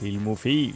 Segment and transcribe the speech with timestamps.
[0.00, 0.74] Filmofil.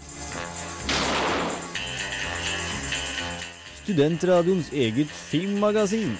[3.83, 6.17] Studentradioens eget filmmagasin.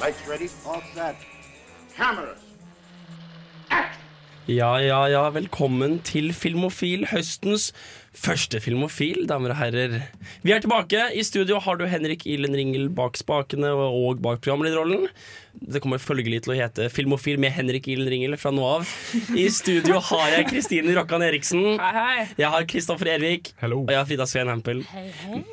[0.00, 1.16] Lights ready, all set.
[1.96, 2.38] Cameras.
[4.48, 7.72] Ja, ja, ja, velkommen til Filmofil, høstens
[8.18, 9.98] første Filmofil, damer og herrer.
[10.44, 11.08] Vi er tilbake.
[11.14, 15.06] I studio har du Henrik Ilen Ringel bak spakene og bak programlederrollen.
[15.58, 18.90] Det kommer følgelig til å hete Filmofil med Henrik Ilen Ringel fra nå av.
[19.34, 21.64] I studio har jeg Kristine Rokkan Eriksen.
[21.80, 22.26] Hei, hei.
[22.38, 23.52] Jeg har Kristoffer Ervik.
[23.62, 23.80] Hello.
[23.86, 24.84] Og jeg har Frida Sveen Hempel.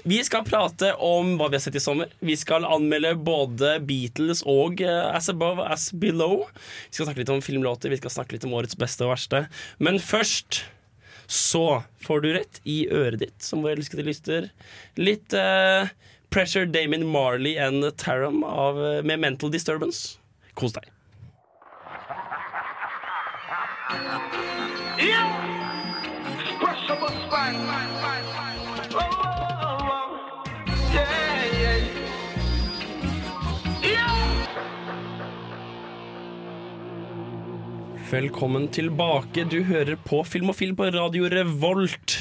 [0.05, 2.13] Vi skal prate om hva vi har sett i sommer.
[2.25, 6.45] Vi skal anmelde både Beatles og eh, As Above As Below.
[6.89, 9.45] Vi skal snakke litt om filmlåter, vi skal snakke litt om årets beste og verste.
[9.81, 10.66] Men først
[11.27, 14.49] så får du rett i øret ditt, som vår elskede lyster.
[14.99, 15.89] Litt uh,
[16.29, 20.19] Pressure Damon Marley and Taram av, eh, med Mental Disturbance.
[20.53, 20.91] Kos deg.
[25.00, 25.35] Yeah!
[27.35, 27.94] spine.
[38.06, 39.48] Velkommen tilbake.
[39.50, 42.14] Du hører på Film og Film på Radio Revolt.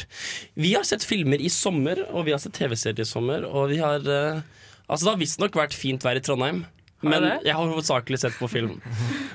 [0.57, 3.45] Vi har sett filmer i sommer, og vi har sett TV-serier i sommer.
[3.45, 4.41] Og vi har uh,
[4.89, 6.63] Altså, det har visstnok vært fint vær i Trondheim.
[7.05, 8.79] Men jeg har hovedsakelig sett på film.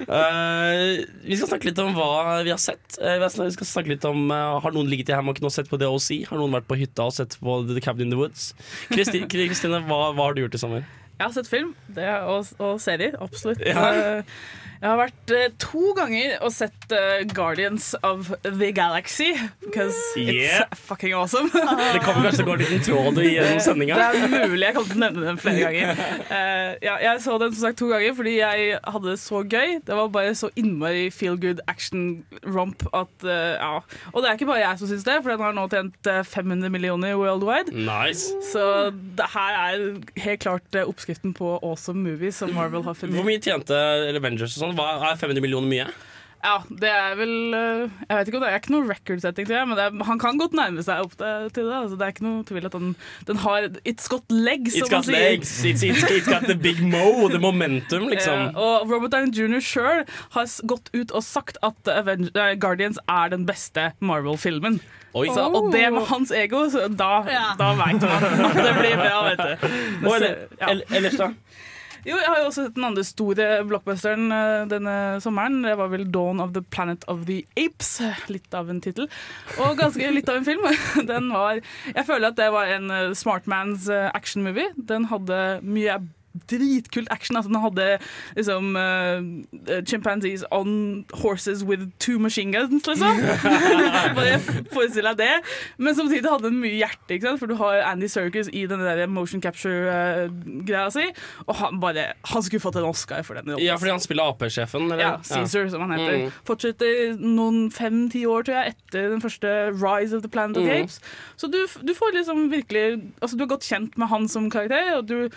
[0.09, 2.97] Uh, vi skal snakke litt om hva vi har sett.
[2.97, 6.09] Uh, vi skal snakke litt om Har noen ligget i hjemme og sett på DOC?
[6.31, 8.55] Har noen vært på hytta og sett på The Cabin in the Woods?
[8.89, 9.29] Kristine,
[9.85, 10.89] hva, hva har du gjort i sommer?
[11.19, 13.61] Jeg har sett film det, og, og serier, absolutt.
[13.67, 14.33] Ja.
[14.79, 19.33] Eh, Jeg har vært uh, to ganger og sett uh, Guardians of the Galaxy.
[19.65, 20.63] Because Yeah.
[20.71, 21.49] it's fucking awesome.
[21.51, 23.95] Det kommer kanskje til å gå en liten tråd i sendinga?
[23.99, 26.01] Det er mulig jeg kommer til å nevne den flere ganger.
[26.29, 29.75] Uh, ja, jeg så den som sagt to ganger fordi jeg hadde det så gøy.
[29.85, 33.81] Det var bare så innmari feel good action-romp at eh, ja.
[34.13, 36.21] Og det er ikke bare jeg som syns det, for den har nå tjent eh,
[36.27, 37.73] 500 millioner worldwide.
[37.75, 38.31] Nice.
[38.51, 38.63] Så
[39.19, 39.85] det her er
[40.25, 43.17] helt klart eh, oppskriften på awesome movies som Marvel har funnet.
[43.19, 43.77] Hvor mye tjente
[44.15, 44.68] Avengers og sånn?
[44.77, 45.89] Hva Er 500 millioner mye?
[46.39, 49.57] Ja, det er vel eh, Jeg vet ikke om det er ikke noe record-setting, tror
[49.57, 51.73] jeg, men det er, han kan godt nærme seg opp til til det.
[51.81, 52.93] Altså, det er ikke noe tvil at han,
[53.27, 55.25] den har It's got legs, It's som man got sier.
[55.25, 58.45] legs, it's, it's, it's got the big mo, the momentum, liksom.
[58.45, 59.59] Ja, og Robert Downey jr.
[59.59, 60.05] sjøl
[60.37, 64.79] har gått ut og sagt at Aven- eh, Guardians er den beste Marvel-filmen.
[65.19, 65.27] Oi.
[65.35, 67.11] Så, og det med hans ego, så da,
[67.59, 69.67] da veit man at det blir bra, vet du.
[70.61, 70.71] Ja.
[70.95, 71.33] ellers, da?
[72.07, 75.61] Jo, jeg har jo også sett den andre store blockbusteren eh, denne sommeren.
[75.65, 77.99] Det var vel 'Dawn of the Planet of the Apes'.
[78.31, 79.09] Litt av en tittel.
[79.59, 80.63] Og ganske litt av en film.
[81.11, 84.71] Den var Jeg føler at det var en uh, smartmans uh, actionmovie.
[84.75, 85.99] Den hadde mye
[86.49, 87.35] dritkult action.
[87.39, 87.87] Altså, den hadde
[88.35, 93.19] liksom uh, chimpanzees on horses with two machine guns, liksom.
[94.17, 94.39] Bare
[94.73, 95.31] forestill deg det.
[95.77, 97.39] Men samtidig hadde den mye hjerte, ikke sant?
[97.41, 101.05] for du har Andy Serkis i den der motion capture-greia si.
[101.47, 103.49] Og han bare Han skulle fått en Oscar for den.
[103.53, 105.03] jobben Ja, fordi han spiller Ap-sjefen, eller?
[105.03, 106.17] Ja, Caesar, som han heter.
[106.25, 106.31] Mm.
[106.47, 110.69] Fortsetter noen fem-ti år, tror jeg, etter den første Rise of the Planet of the
[110.69, 110.83] Mm.
[110.83, 110.99] Apes.
[111.37, 114.97] Så du, du får liksom virkelig Altså, du er godt kjent med han som karakter,
[114.97, 115.29] og du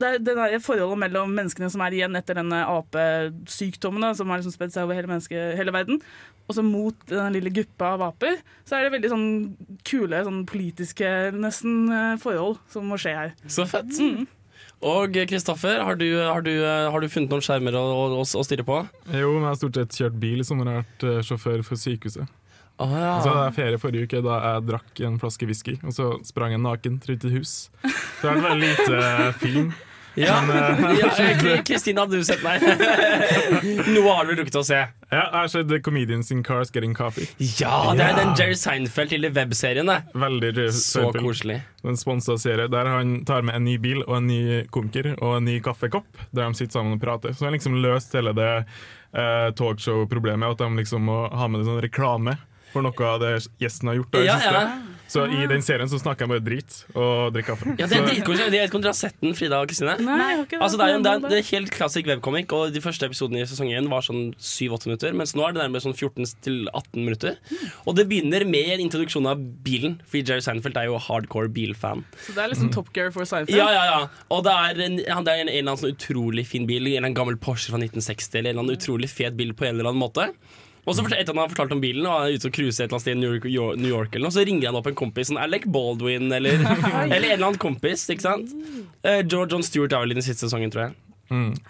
[0.00, 4.40] det er det der forholdet mellom menneskene som er igjen etter denne apesykdommen, som har
[4.42, 6.00] liksom spredd seg over hele, menneske, hele verden,
[6.46, 8.36] og så mot den lille gruppa av aper,
[8.68, 9.26] så er det veldig sånn
[9.88, 13.32] kule, sånn politiske nesten eh, forhold som må skje her.
[13.50, 13.90] Så fett.
[13.98, 14.26] Mm.
[14.86, 16.44] Og Kristoffer, har, du- har,
[16.92, 17.84] har du funnet noen skjermer å,
[18.20, 18.82] å, å stirre på?
[19.08, 22.28] Jo, men jeg har stort sett kjørt bil som har vært eh, sjåfør for sykehuset.
[22.76, 23.12] Å ja.
[23.24, 26.52] Så hadde jeg ferie forrige uke da jeg drakk en flaske whisky, og så sprang
[26.52, 27.52] jeg naken rundt i hus.
[27.80, 29.70] Så det har vært veldig lite eh, film.
[30.16, 32.62] Ja, eh, ja Kristine, hadde du sett meg?
[33.94, 34.78] Noe har du rukket å se.
[35.10, 37.28] Ja, jeg har sett The Comedians in Cars Getting Coffee.
[37.60, 39.92] Ja, det er den Jerry Seinfeld lille webserien.
[40.16, 41.60] Veldig Så koselig.
[41.86, 44.40] En sponsa serie der han tar med en ny bil og en ny
[44.74, 47.36] komiker og en ny kaffekopp, der de sitter sammen og prater.
[47.36, 51.62] Så han har liksom løst hele det eh, talkshow-problemet, at de liksom må ha med
[51.62, 52.38] en sånn reklame
[52.72, 54.12] for noe av det gjesten har gjort.
[54.16, 54.68] Da, Ja, ja.
[55.08, 57.74] Så i den serien så snakker jeg bare drit og drikker kaffe.
[57.78, 58.46] Ja, det er dritkoselig.
[58.46, 59.94] Jeg vet ikke om dere har sett den, Frida og Kristine?
[59.96, 61.38] Altså, det, er jo, det, er, det.
[61.38, 65.14] er helt klassisk webcomic, og de første episodene i sesong 1 var sånn 7-8 minutter,
[65.14, 67.38] mens nå er det nærmere sånn 14-18 minutter.
[67.86, 72.02] Og det begynner med en introduksjon av bilen, fordi Jerry Seinfeld er jo hardcore bilfan.
[72.26, 73.56] Så det er liksom Top Gear for Seinfeld.
[73.56, 74.00] Ja, ja, ja.
[74.34, 76.82] Og det er en, han- det er en, en eller annen sånn utrolig fin bil,
[76.82, 79.68] en eller annen gammel Porsche fra 1960, eller en eller annen utrolig fet bil på
[79.70, 80.30] en eller annen måte.
[80.86, 82.84] Og så etter at han har fortalt om bilen, og han er ute og cruiser
[82.84, 83.48] et eller annet sted i New York,
[83.82, 87.16] New York eller noe, så ringer han opp en kompis, sånn Alec Baldwin eller, eller
[87.16, 88.54] en eller annen kompis, ikke sant?
[89.02, 90.96] Uh, George John Stewart er vel i den siste sesongen, tror jeg.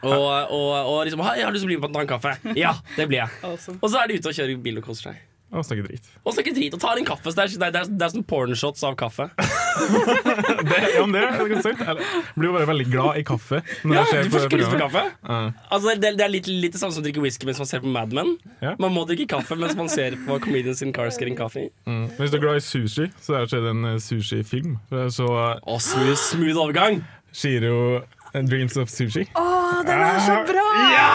[0.05, 2.05] Og, og, og liksom Hei, jeg har lyst til å bli med på en annen
[2.05, 2.57] en kaffe.
[2.61, 3.33] Ja, det blir jeg.
[3.47, 3.79] Awesome.
[3.81, 5.23] Og så er de ute og kjører bil og koser seg.
[5.55, 6.09] Og snakke drit.
[6.27, 7.31] Og snakker drit og tar en kaffe.
[7.31, 9.29] Så det, er, det, er, det er sånn pornshots av kaffe.
[9.77, 11.81] Det, ja, men det er sant.
[11.85, 13.61] Jeg blir jo bare veldig glad i kaffe.
[13.85, 15.03] Når Ja, du får ikke lyst på kaffe?
[15.29, 15.51] Uh.
[15.69, 17.85] Altså, det, det er litt, litt det samme som å drikke whisky mens man ser
[17.85, 18.33] på Mad Men.
[18.65, 18.75] Yeah.
[18.83, 21.69] Man må drikke kaffe mens man ser på Comedians in Cars Getting Coffee.
[21.87, 22.07] Mm.
[22.17, 24.79] Hvis du er glad i sushi, så er det en eh, sushifilm.
[25.13, 27.03] Så Og smooth, smooth overgang.
[27.37, 28.01] Shiro
[28.45, 29.25] Dreams of Sushi.
[29.39, 29.45] Å,
[29.87, 30.65] den er så bra!
[30.93, 31.13] Ja!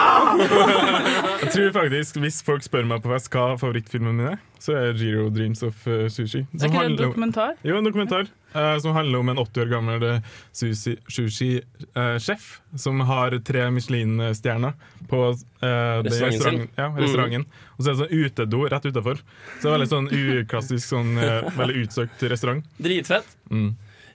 [1.42, 4.94] Jeg tror faktisk, Hvis folk spør meg på fest hva favorittfilmen min er, så er
[4.98, 6.44] Giro Dreams of eh, Sushi.
[6.54, 7.54] Er ikke det en dokumentar?
[7.56, 7.66] om-?
[7.66, 12.48] Jo, en dokumentar uh, som handler om en 80 år gammel eh, sushi- sushi-sjef
[12.78, 14.76] som har tre Michelin-stjerner
[15.10, 17.46] på uh, Restauranten Ja, restauranten.
[17.76, 19.22] Og så er det sånn utedo rett utafor.
[19.58, 21.16] Så det er veldig sånn uklassisk, sånn,
[21.58, 22.66] veldig utsøkt restaurant.
[22.82, 23.34] Dritfett.
[23.50, 23.72] Mm.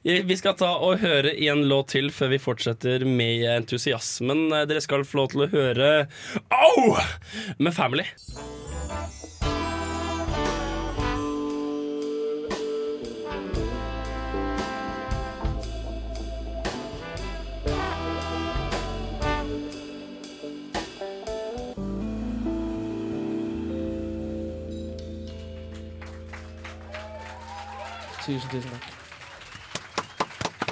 [0.08, 4.46] Vi skal ta og høre en låt til før vi fortsetter med entusiasmen.
[4.70, 5.90] Dere skal få lov til å høre
[6.48, 6.96] Au!
[7.60, 8.08] med Family.
[28.24, 28.97] Tusen, tusen takk.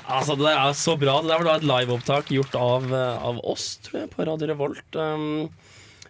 [0.06, 1.20] Altså, det er så bra.
[1.24, 4.50] Det der var da et liveopptak gjort av, eh, av oss, tror jeg, på Radio
[4.52, 4.98] Revolt.
[4.98, 5.50] Um,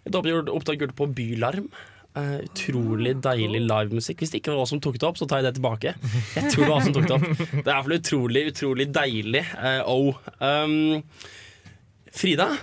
[0.06, 1.70] et opptak gjort på Bylarm.
[2.16, 4.22] Uh, utrolig deilig livemusikk.
[4.24, 5.96] Hvis det ikke var oss som tok det opp, så tar jeg det tilbake.
[6.36, 7.26] Jeg tror det var oss som tok det opp.
[7.56, 9.44] Det er iallfall utrolig, utrolig deilig.
[9.56, 10.24] Uh, oh.
[10.40, 11.04] Um,
[12.16, 12.54] Frida,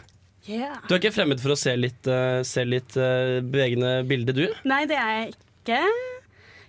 [0.42, 0.80] Yeah.
[0.88, 4.48] du er ikke fremmed for å se litt, uh, se litt bevegende bilde, du?
[4.66, 5.78] Nei, det er jeg ikke.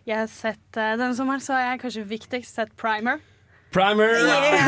[0.06, 3.24] Jeg har sett, Denne sommeren så har jeg kanskje viktigst sett Primer.
[3.74, 4.14] Primer!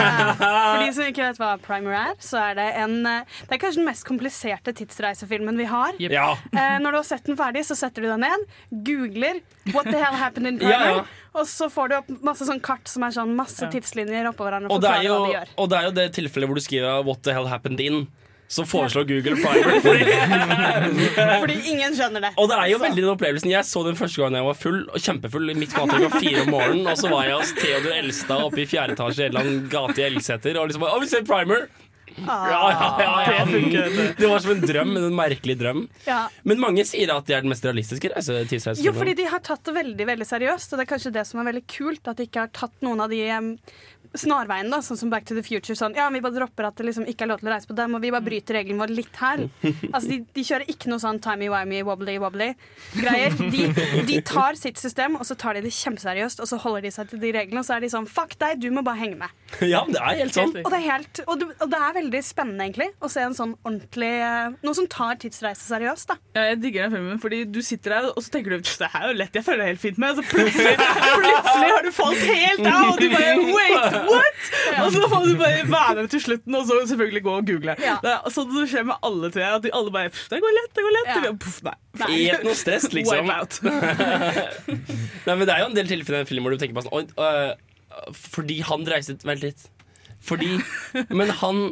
[0.40, 3.62] For de som ikke vet hva Primer er, så er det en eh, Det er
[3.62, 5.98] kanskje den mest kompliserte tidsreisefilmen vi har.
[6.02, 6.32] Ja.
[6.52, 8.46] Eh, når du har sett den ferdig, så setter du deg ned,
[8.88, 9.42] googler
[9.74, 11.06] 'What the hell happened in Primer', ja.
[11.34, 14.70] og så får du opp masse sånn kart som er sånn masse tidslinjer oppå hverandre
[14.70, 15.56] og Og det, er jo, hva de gjør.
[15.58, 18.06] og det er jo det tilfellet hvor du skriver 'What the hell happened in'.
[18.48, 19.80] Så foreslår Google Primer.
[19.82, 20.18] Fordi,
[21.42, 22.34] Fordi ingen skjønner det.
[22.38, 24.60] og det er jo Så- veldig den opplevelsen Jeg så den første gangen jeg var
[24.60, 26.88] full, og kjempefull, midt på natta klokka fire om morgenen.
[26.92, 29.66] Og så var jeg hos Theodor Elstad oppe i fjerde etasje i en eller annen
[29.74, 30.60] gate i Elgseter.
[30.62, 31.66] Og liksom bare, å, vi ser Primer!
[32.32, 34.04] Ah, Ja, ja, ja, ja.
[34.16, 35.82] Det var som en drøm, en merkelig drøm.
[36.08, 36.30] ja.
[36.48, 39.66] Men mange sier at de er den mest realistiske reise- Jo, fordi de har tatt
[39.68, 42.08] det veldig veldig seriøst, og det er kanskje det som er veldig kult.
[42.08, 43.20] At de ikke har tatt noen av de
[44.16, 45.76] em, snarveiene, da, sånn som Back to the Future.
[45.78, 47.76] Sånn, ja, vi bare dropper at det liksom ikke er lov til å reise på
[47.78, 49.46] dem, og vi bare bryter reglene våre litt her.
[49.96, 53.36] Altså, de, de kjører ikke noe sånn timey-wimey, wobbly-wobbly-greier.
[53.54, 53.68] De,
[54.08, 57.12] de tar sitt system, og så tar de det kjempeseriøst, og så holder de seg
[57.12, 59.45] til de reglene, og så er de sånn fuck deg, du må bare henge med.
[59.74, 60.52] Ja, men det er helt sånn.
[60.62, 63.36] Og det er, helt, og det, og det er veldig spennende, egentlig, å se en
[63.38, 66.18] sånn ordentlig eh, Noe som tar tidsreise seriøst, da.
[66.36, 69.08] Ja, jeg digger den filmen, fordi du sitter der og så tenker du det her
[69.08, 70.16] er jo lett, jeg føler det helt fint med.
[70.16, 70.76] Og så plutselig,
[71.22, 74.46] plutselig har du falt helt av, og du bare wait, what?
[74.82, 77.78] Og så må du bare være med til slutten, og så selvfølgelig gå og google.
[77.86, 77.98] Ja.
[78.04, 79.48] Det er sånn det skjer med alle, tre.
[79.56, 81.12] At de alle bare det går lett, det går lett.
[81.12, 81.22] Ja.
[81.26, 81.76] Det puff, nei.
[81.96, 83.30] Ikke noe stress, liksom.
[83.30, 83.60] Wipe out.
[85.26, 86.86] Nei, men Det er jo en del tilfeller i den filmen hvor du tenker på
[86.86, 87.54] sånn øh,
[88.16, 89.66] fordi han reiste Vent litt.
[90.26, 90.56] Fordi
[91.10, 91.66] Men han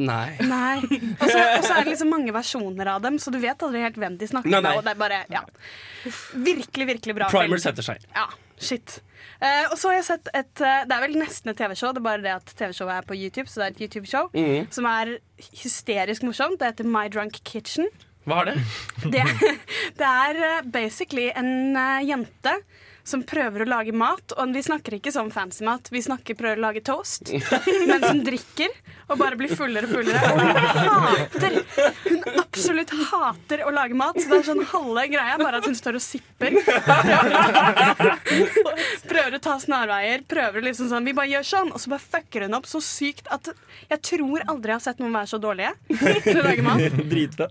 [0.00, 0.38] Nei.
[0.40, 0.78] Nei.
[1.20, 4.14] Og så er det liksom mange versjoner av dem, så du vet aldri helt hvem
[4.20, 4.70] de snakker Nei, nei.
[4.70, 4.78] med.
[4.80, 5.42] Og det er bare, ja.
[6.32, 7.64] Virkelig, virkelig bra Primer film.
[7.66, 8.06] setter seg.
[8.16, 8.24] Ja,
[8.56, 8.96] shit.
[9.42, 12.00] Uh, og så har jeg sett et uh, Det er vel nesten et TV-show, det
[12.00, 13.50] er bare det at TV-showet er på YouTube.
[13.52, 14.70] Så det er et YouTube-show mm.
[14.74, 15.16] som er
[15.60, 16.58] hysterisk morsomt.
[16.62, 17.90] Det heter My Drunk Kitchen.
[18.24, 18.56] Hva er det?
[19.12, 19.26] Det,
[20.00, 21.76] det er uh, basically en
[22.08, 22.56] jente
[23.04, 24.32] som prøver å lage mat.
[24.36, 27.22] Og vi snakker ikke sånn fancy mat, vi snakker prøver å lage toast.
[27.32, 28.70] Men som drikker
[29.12, 30.20] og bare blir fullere og fullere.
[30.32, 30.48] Og hun
[30.88, 31.52] hater
[32.06, 34.16] Hun absolutt hater å lage mat.
[34.20, 36.50] Så det er sånn halve greia, bare at hun står og sipper.
[39.12, 40.18] Prøver å ta snarveier.
[40.28, 43.26] Prøver liksom sånn Vi bare gjør sånn, og så bare fucker hun opp så sykt
[43.32, 43.44] at
[43.90, 45.72] jeg tror aldri jeg har sett noen være så dårlige
[46.24, 46.80] til å lage mat.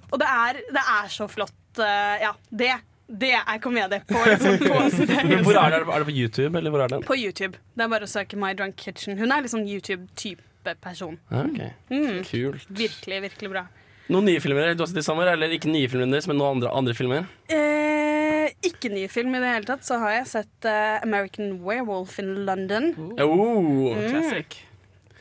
[0.11, 1.53] Og det er, det er så flott.
[1.79, 2.71] eh, ja, det,
[3.11, 4.77] det er komedie på, liksom, på,
[5.27, 5.81] Men hvor er det?
[5.83, 7.03] Er det på YouTube, eller hvor er den?
[7.03, 7.59] på YouTube.
[7.75, 9.17] Det er bare å søke My Drunk Kitchen.
[9.19, 11.19] Hun er liksom YouTube-type person.
[11.27, 11.73] Okay.
[11.73, 11.91] ok.
[11.91, 12.21] Mm.
[12.29, 12.67] Kult.
[12.69, 13.65] Virkelig, virkelig bra.
[14.11, 15.29] Noen nye filmer du har sett i sommer?
[15.31, 17.27] Eller ikke nye filmer deres, men noen andre, andre filmer?
[17.51, 22.17] Eh, ikke ny film i det hele tatt, så har jeg sett uh, American Werewolf
[22.23, 22.91] in London.
[23.19, 23.91] Oh.
[24.07, 24.61] Classic.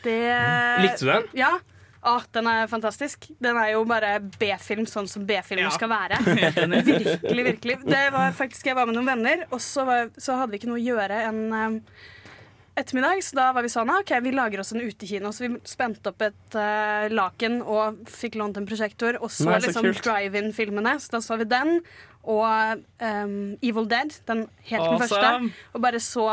[0.05, 0.21] Det
[0.81, 1.29] Likte du den?
[1.37, 1.57] Ja.
[2.01, 3.27] Å, den er fantastisk.
[3.45, 5.75] Den er jo bare B-film sånn som B-filmer Ja.
[5.75, 6.21] skal være.
[6.25, 7.77] Virkelig, virkelig.
[7.85, 10.71] Det var faktisk Jeg var med noen venner, og så, var, så hadde vi ikke
[10.71, 12.07] noe å gjøre en, eh,
[12.81, 15.33] ettermiddag, så da var vi sånn ah, OK, vi lager oss en utekino.
[15.35, 19.59] Så vi spente opp et uh, laken og fikk lånt en prosjektor og så, Nei,
[19.61, 20.97] så liksom drive-in-filmene.
[21.03, 21.81] Så da så vi den
[22.21, 25.53] og um, Evil Dead, den helt den første.
[25.75, 26.27] Og bare så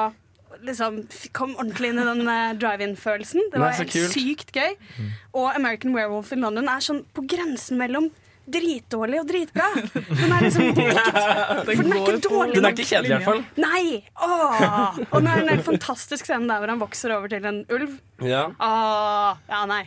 [0.65, 1.01] liksom
[1.33, 3.51] Kom ordentlig inn i den eh, drive-in-følelsen.
[3.53, 4.77] Det var så helt sykt gøy.
[5.33, 8.09] Og American Werewolf in London er sånn på grensen mellom
[8.47, 9.65] dritdårlig og dritbra.
[9.91, 10.91] Den er liksom ikke,
[11.67, 13.41] For den er ikke dårlig Den er ikke kjedelig, i hvert fall.
[13.59, 14.03] Nei!
[14.23, 14.99] Åh.
[15.11, 17.63] Og nå er det en helt fantastisk scene der hvor han vokser over til en
[17.75, 17.97] ulv.
[18.23, 18.45] Ja.
[18.55, 19.41] Åh.
[19.51, 19.81] Ja, nei.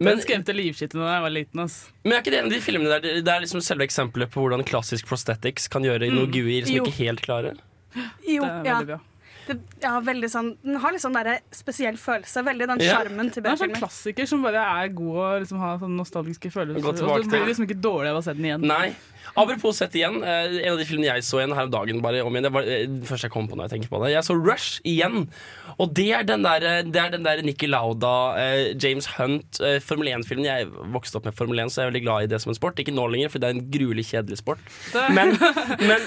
[0.00, 1.60] Men, Den skremte livskittet da jeg var liten.
[1.60, 1.74] ass.
[2.02, 4.40] men er ikke det en av de filmene der det- er liksom selve eksempelet på
[4.42, 6.86] hvordan klassisk prosthetics kan gjøre noe guier som Jo.
[6.88, 7.58] ikke helt klarer?
[8.26, 8.78] Jo, Det er ja.
[8.80, 8.98] veldig bra.
[9.46, 12.44] Det, ja, veldig sånn Den har litt sånn der spesiell følelse.
[12.46, 12.98] Veldig den Ja.
[12.98, 15.96] sjarmen til Det er en sånn klassiker som bare er god og liksom har sånn
[15.96, 16.86] nostalgiske følelser.
[16.86, 18.66] Og det blir liksom ikke dårlig av å se den igjen.
[18.66, 18.94] Nei.
[19.36, 22.24] Apropos sett igjen, eh, en av de filmene jeg så igjen her om dagen bare
[22.24, 24.12] om igjen, det var først det første jeg kom på når jeg tenker på det.
[24.14, 25.28] Jeg så Rush igjen.
[25.78, 29.60] Og det er den der, eh, det er den der Nikki Lauda, eh, James Hunt,
[29.60, 30.44] eh, Formel 1-filmen.
[30.44, 32.56] Jeg vokste opp med Formel 1, så jeg er veldig glad i det som en
[32.58, 32.76] sport.
[32.76, 34.58] Ikke nå lenger, for det er en gruelig kjedelig sport.
[35.14, 35.36] Men,
[35.78, 36.00] men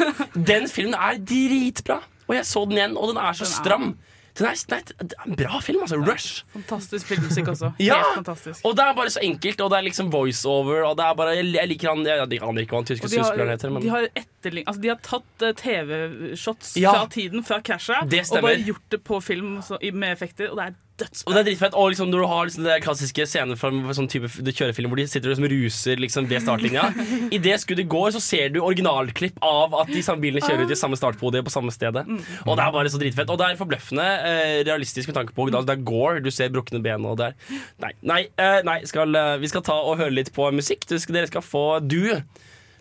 [0.46, 2.02] den filmen er dritbra.
[2.27, 3.94] Og jeg så den igjen, og den er så stram.
[4.34, 6.00] Den er, nei, det er en bra film, altså.
[6.01, 6.42] Rush.
[6.56, 7.74] Fantastisk filmmusikk også.
[7.89, 8.00] Ja!
[8.18, 11.36] Og det er bare så enkelt, og det er liksom voiceover, og det er bare
[11.38, 13.92] Jeg, jeg liker han Jeg, jeg aner ikke hva han tyske skuespilleren heter, men de
[13.94, 14.08] har,
[14.44, 16.94] etterlign- altså de har tatt eh, TV-shots Ja.
[16.94, 20.66] fra tiden, fra krasjet, og bare gjort det på film så, med effekter, og det
[20.72, 20.80] er
[21.26, 21.74] Og det er dritfett.
[21.74, 25.08] Og liksom når du har liksom det klassiske scener fra sånn type kjørefilm hvor de
[25.10, 26.84] sitter og liksom ruser liksom ved startlinja.
[27.36, 30.72] I det skuddet går, så ser du originalklipp av at de samme bilene kjører ut
[30.72, 32.06] i samme startpodiet på samme stedet.
[32.46, 33.34] Og det er bare så dritfett.
[33.34, 36.22] Og det er forbløffende eh, realistisk med tanke på at det er gore.
[36.24, 39.66] Du ser brukne ben og det er Nei, nei, eh, nei skal, eh, vi skal
[39.66, 40.86] ta og høre litt på musikk.
[40.88, 42.22] Dere skal få du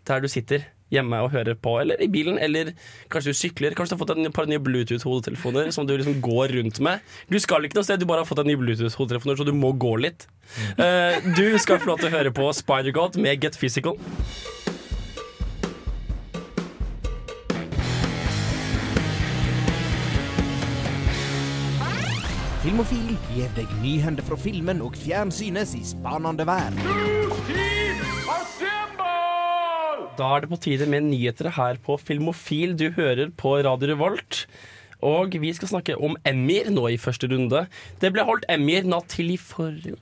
[0.04, 2.72] der du sitter hjemme og hører på, eller i bilen, eller
[3.12, 3.76] kanskje du sykler.
[3.76, 7.02] Kanskje du har fått en par nye Bluetooth-hodetelefoner som du liksom går rundt med.
[7.32, 9.72] Du skal ikke noe sted, du bare har fått en ny Bluetooth-hodetelefoner, så du må
[9.72, 10.28] gå litt.
[10.76, 13.96] Uh, du skal få lov til å høre på Spider-God med Get Physical.
[22.62, 27.61] Filmofil gir deg nyhender fra filmen og fjernsynets i spanende vær.
[30.18, 32.74] Da er det på tide med nyheter her på Filmofil.
[32.76, 34.44] Du hører på Radio Revolt.
[35.02, 37.64] Og vi skal snakke om Emmyer nå i første runde.
[38.02, 39.96] Det ble holdt Emmyer natt til i forrige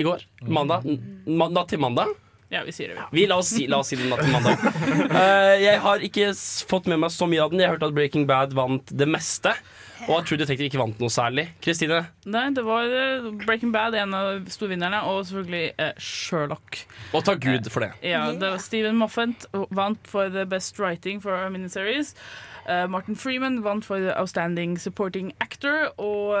[0.00, 0.24] I går.
[0.48, 0.88] Mandag.
[1.28, 2.16] Natt til mandag.
[2.50, 3.04] Ja, vi sier det.
[3.14, 4.64] Vi, la, oss si, la oss si det natt til mandag.
[5.12, 6.32] uh, jeg har ikke
[6.66, 7.62] fått med meg så mye av den.
[7.62, 9.52] Jeg har hørt at Breaking Bad vant det meste.
[10.08, 11.46] Og at True Detective ikke vant noe særlig.
[11.64, 12.00] Kristine?
[12.30, 16.84] Nei, det var eh, Breaking Bad, en av storvinnerne, og selvfølgelig eh, Sherlock.
[17.16, 17.92] Og takk Gud for det.
[18.06, 22.14] Ja, det var Stephen Moffat vant for the best writing for a miniseries.
[22.68, 26.36] Eh, Martin Freeman vant for Outstanding Supporting Actor, og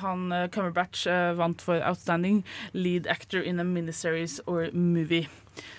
[0.00, 1.06] han Cumberbatch
[1.38, 2.42] vant for Outstanding
[2.72, 5.28] Lead Actor in a Miniseries or Movie.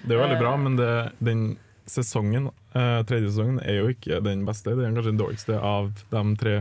[0.06, 0.92] Det er veldig bra, men det,
[1.24, 1.46] den
[1.90, 4.75] sesongen, tredje sesongen, er jo ikke den beste.
[4.78, 6.56] Det er kanskje den dårligste av de tre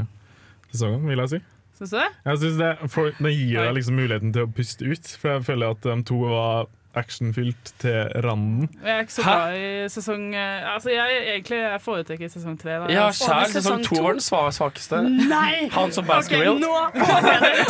[0.73, 1.43] sesongene, vil jeg si.
[1.79, 2.11] Syns du det?
[2.25, 5.45] Jeg synes det, for, det gir deg liksom muligheten til å puste ut, for jeg
[5.51, 8.69] føler at de to var actionfylt til randen.
[8.85, 12.75] Jeg er ikke så glad i sesong eh, Altså, jeg, egentlig, jeg foretrekker sesong tre.
[12.83, 12.89] Da.
[12.93, 13.47] Ja, sjæl.
[13.55, 15.01] sesong to var den sva- svakeste.
[15.09, 15.69] Nei!
[15.73, 16.73] Hans of Ok, Okay, nå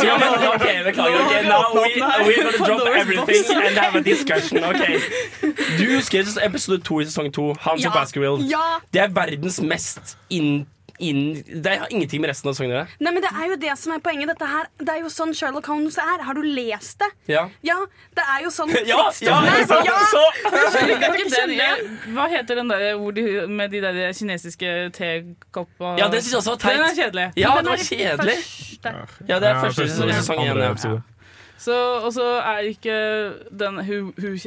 [0.03, 1.23] Ja, men, okay, beklager.
[1.23, 1.95] ok, now we,
[2.27, 4.63] we're gonna drop everything and have a discussion.
[4.63, 4.83] ok
[5.77, 7.53] Du husker episode to i sesong to.
[7.59, 7.89] Hans ja.
[7.89, 8.43] of Baskerville.
[8.49, 8.79] Ja!
[8.93, 10.65] Det er verdens mest inn,
[10.99, 12.87] inn Det har ingenting med resten av sesongen å gjøre.
[12.99, 14.29] Nei, men Det er jo det som er poenget.
[14.33, 16.23] Dette her, det er jo sånn Sherlock Holmes er.
[16.27, 17.09] Har du lest det?
[17.33, 17.77] Ja, Ja,
[18.15, 19.97] det er jo sånn ja, ja, så, ja.
[20.11, 20.23] så.
[22.13, 26.41] Hva heter den der hvor de, med de der kinesiske tekoppa Ja, det synes jeg
[26.43, 26.77] også var teit.
[26.77, 27.25] Den er kjedelig.
[27.39, 28.37] Ja, Den det var kjedelig.
[28.43, 29.25] første.
[29.27, 30.61] Ja, det er første sesong, igjen.
[30.61, 31.01] Ja.
[31.63, 32.95] Så, og så er ikke
[33.59, 34.37] den hun, hun,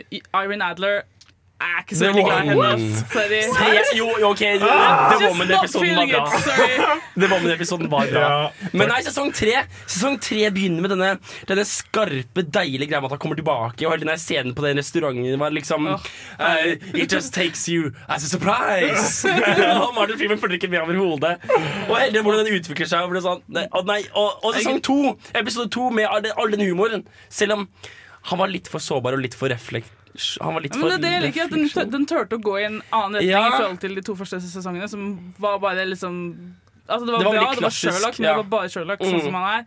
[1.57, 2.97] Adler er ikke så veldig glad i henne.
[3.09, 3.79] Sorry.
[3.97, 6.97] Jo, jo, ok, The Just not Woman-episoden var bra.
[7.17, 8.27] The Woman-episoden var bra.
[8.77, 9.55] Men nei, sesong tre
[9.89, 11.09] Sesong tre begynner med denne,
[11.49, 13.87] denne skarpe, deilige greia med at han kommer tilbake.
[13.87, 16.07] Og hele denne scenen på den restauranten var liksom uh,
[16.93, 19.25] It just takes you as a surprise.
[19.81, 21.39] og Martin Freeman følger ikke med overhodet.
[21.89, 23.07] Og hele hvordan den utvikler seg.
[23.09, 24.99] Og, blir sånn, nei, og, nei, og, og sesong to,
[25.33, 27.09] episode to, med all, den- all den humoren.
[27.33, 27.69] Selv om
[28.29, 29.96] han var litt for sårbar og litt for reflekt...
[30.43, 31.91] Han var litt Men for det er det jeg at den, refleksjon.
[31.97, 33.47] den turte å gå i en annen retning Ja.
[33.49, 36.21] i forhold til de to første sesongene, som var bare liksom
[36.89, 38.33] Altså, det var, Det var bra, det var Sherlock, men ja.
[38.37, 39.25] det var bare Sherlock, sånn Mm.
[39.25, 39.65] som han er.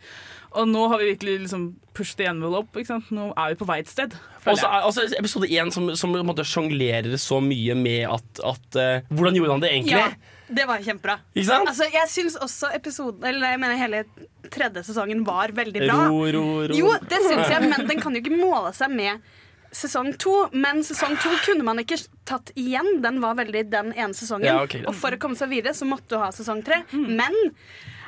[0.56, 2.72] Og nå har vi virkelig liksom pushed the envelope.
[2.79, 3.10] Ikke sant?
[3.12, 4.15] Nå er vi på vei et sted.
[4.41, 4.72] føler Og så jeg.
[4.72, 6.15] er altså, episode én som, som
[6.48, 10.00] sjonglerer så mye med at, at uh, Hvordan gjorde han det egentlig?
[10.00, 10.08] Ja,
[10.50, 11.20] det var kjempebra.
[11.36, 11.68] Ikke sant?
[11.68, 14.03] Altså, jeg syns også episoden Eller jeg mener hele
[14.50, 16.08] tredje sesongen var veldig bra.
[16.08, 16.74] ro, ro, ro.
[16.74, 19.20] Jo, det syns jeg, men den kan jo ikke måle seg med
[19.71, 20.33] sesong to.
[20.51, 21.99] Men sesong to kunne man ikke
[22.29, 22.99] tatt igjen.
[23.03, 24.49] Den var veldig den ene sesongen.
[24.49, 26.81] Ja, okay, Og for å komme seg videre så måtte du ha sesong tre.
[26.93, 27.35] Men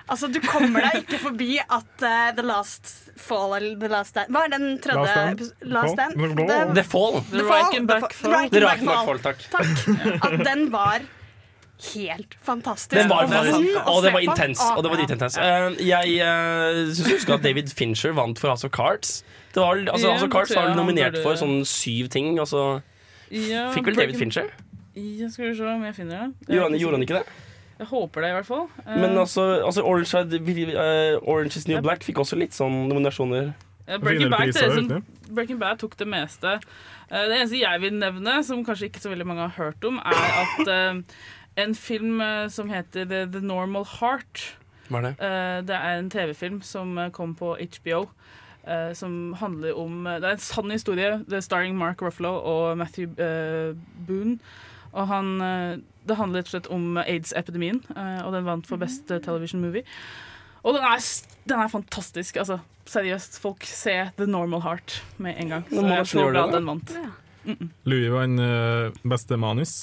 [0.07, 2.91] altså, du kommer deg ikke forbi at uh, The Last
[3.21, 6.17] Fall eller The Last Stand Hva er den tredje Last Stand?
[6.17, 7.21] The, the, Fall?
[7.31, 7.71] The Fall.
[7.71, 9.25] The The Fall.
[9.25, 9.49] Takk.
[9.53, 10.21] Takk.
[10.25, 11.09] At den var
[11.93, 12.93] helt fantastisk.
[12.93, 13.23] Den var
[13.89, 14.61] Og det var intens.
[14.75, 15.37] Og det var dritintens.
[15.37, 19.21] Eh, jeg uh, syns husker at David Fincher vant for House of Cards.
[19.53, 22.81] Det var, altså, Ja, tror jeg var nominert for sånn syv ting, og så
[23.31, 24.49] Ja, fikk vel David Fincher.
[24.95, 26.55] Ja, skal vi se om jeg finner det.
[26.55, 27.25] Gjorde han, gjorde han ikke det?
[27.81, 28.67] Jeg håper det, i hvert fall.
[28.85, 30.13] Eh, Men altså, altså Orange,
[30.77, 33.53] eh, Orange is New Black fikk også litt sånn nominasjoner.
[33.87, 35.03] eh, Breaking Bad, som,
[35.33, 36.59] Breaking Bad tok det meste.
[37.09, 39.97] Eh, Det eneste jeg vil nevne, som kanskje ikke så veldig mange har hørt om,
[39.97, 41.01] er at eh,
[41.57, 44.43] en film eh, som heter The, The Normal Heart
[44.89, 45.15] Hva er det?
[45.19, 48.09] Eh, Det er en TV-film som eh, kom på HBO.
[48.65, 51.21] Eh, som handler om Det er en sann historie.
[51.27, 53.77] Det er starring Mark Ruffalo og Matthew uh,
[54.07, 54.39] Boone.
[54.91, 58.81] Og han, uh, det handler rett og slett om aids-epidemien, eh, og den vant for
[58.81, 59.85] Best eh, Television Movie.
[60.65, 61.01] Og den er,
[61.49, 62.37] den er fantastisk.
[62.41, 65.65] Altså, seriøst, folk se The Normal Heart med en gang.
[65.69, 66.95] Så jeg er nesten så gjøre glad det, den vant.
[67.89, 69.75] Louis vant beste manus.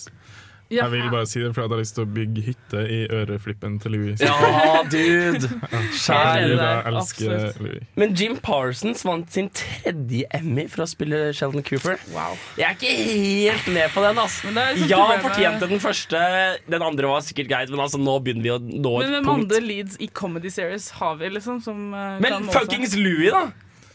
[0.68, 0.84] Ja.
[0.84, 3.78] Jeg vil bare si det, for jeg hadde lyst til å bygge hytte i øreflippen
[3.80, 4.20] til Louis.
[4.20, 5.48] Ja, dude!
[5.96, 7.46] Kjære elsker.
[7.64, 7.87] Louis.
[7.96, 11.96] Men Jim Parsons vant sin tredje Emmy for å spille Sheldon Cooper.
[12.12, 12.37] Wow.
[12.60, 14.20] Jeg er ikke helt med på den.
[14.20, 16.25] ass Men det er liksom Ja, han fortjente den første.
[16.68, 19.30] Den andre var sikkert greit, men altså, nå begynner vi å nå Men et hvem
[19.30, 19.48] punkt.
[19.48, 21.62] andre leads i comedy series har vi, liksom?
[21.64, 23.46] Som, uh, Men fuckings Louis, da!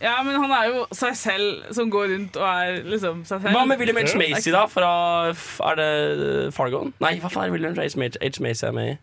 [0.04, 3.56] Ja, men han er jo seg selv som går rundt og er liksom seg selv.
[3.56, 4.18] Hva med William H.
[4.20, 4.66] Macy, da?
[4.68, 4.90] Fra
[5.72, 5.90] Er det
[6.56, 6.82] Fargo?
[7.04, 7.96] Nei, hva faen er William H.
[7.98, 8.68] Macy H.
[8.68, 8.98] Er med i?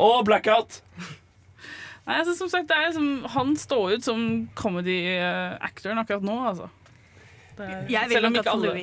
[0.00, 0.80] Og Blackout!
[2.08, 4.22] Nei, altså, som sagt, det er liksom, Han står ut som
[4.58, 6.66] comedy-actoren akkurat nå, altså.
[7.58, 8.74] Det er, Jeg vil selv om nok ikke for alle-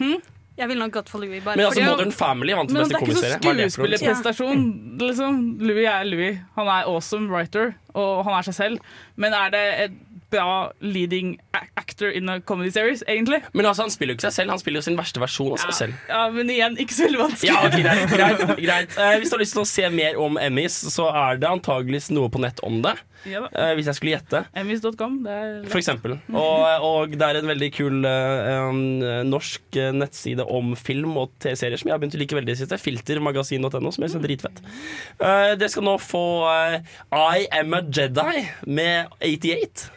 [0.00, 0.22] Louis.
[0.56, 1.42] Jeg vil nok gått for Louis.
[1.44, 3.64] Bare Men altså, fordi Modern Family vant Men beste det er ikke så komiserie.
[3.66, 4.98] Er skuespillerprestasjon.
[5.02, 5.40] Liksom.
[5.60, 6.38] Louis er Louis.
[6.56, 8.78] Han er awesome writer, og han er seg selv.
[9.16, 9.98] Men er det et
[10.30, 11.38] bra leading
[11.76, 13.40] actor in a comedy series, egentlig?
[13.52, 15.62] Men altså, han spiller jo ikke seg selv, han spiller jo sin verste versjon av
[15.64, 15.98] seg selv.
[16.10, 17.50] Ja, men igjen, ikke så veldig vanskelig.
[17.52, 18.96] Ja, okay, greit, greit, greit.
[18.98, 22.10] Uh, Hvis du har lyst til å se mer om Emmys, så er det antageligvis
[22.14, 22.96] noe på nett om det.
[23.26, 24.42] Ja eh, Hvis jeg skulle gjette.
[24.54, 25.38] Emmys.com, det
[25.72, 26.16] For eksempel.
[26.30, 28.70] Og, og det er en veldig kul uh,
[29.26, 32.60] norsk nettside om film og TV-serier som jeg har begynt å like veldig i det
[32.62, 32.78] siste.
[32.82, 34.62] Filtermagasin.no, som jeg syns er dritfett.
[35.18, 39.95] Uh, Dere skal nå få I Am A Jedi med 88.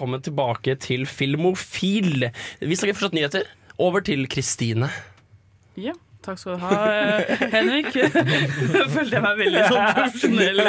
[0.00, 2.30] velkommen tilbake til Filmofil.
[2.60, 3.42] Vi snakker fortsatt nyheter.
[3.76, 4.88] Over til Kristine.
[5.76, 5.92] Ja,
[6.24, 7.90] takk skal du ha, eh, Henrik.
[8.94, 10.62] Følte jeg meg veldig sånn profesjonell.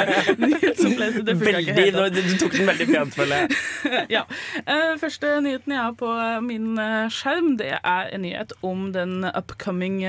[1.24, 3.56] Det Veldig, du, tok den veldig pent, føler jeg.
[4.18, 4.26] ja.
[4.66, 6.12] Eh, første nyheten jeg har på
[6.44, 10.02] min eh, skjerm, det er en nyhet om den upcoming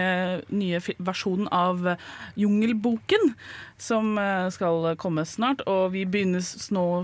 [0.51, 1.93] nye versjonen av
[2.35, 3.31] Jungelboken.
[3.83, 6.43] Som eh, skal komme snart, og vi begynner
[6.73, 7.01] nå å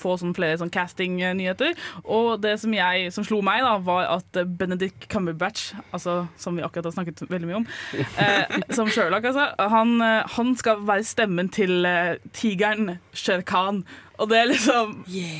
[0.00, 1.76] få sånn flere sånn casting-nyheter.
[2.04, 6.64] Og det som, jeg, som slo meg, da, var at Benedict Cumberbatch, altså, som vi
[6.66, 7.68] akkurat har snakket veldig mye om,
[8.24, 13.84] eh, som Sherlock, altså, han, eh, han skal være stemmen til eh, tigeren Sher Khan.
[14.18, 14.94] Og det er liksom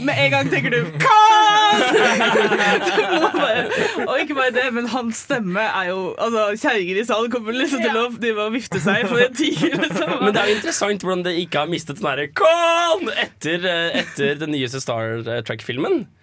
[0.06, 1.84] Med en gang tenker du Khan!
[3.38, 3.64] Bare,
[4.06, 7.82] og ikke bare det, men hans stemme er jo Altså, Kjerringer i salen kommer liksom
[7.84, 9.76] til å de må vifte seg for en tiger.
[9.84, 10.14] Liksom.
[10.22, 14.00] Men det er jo interessant hvordan det ikke har mistet den derre Khan etter, eh,
[14.02, 15.20] etter den nyeste Star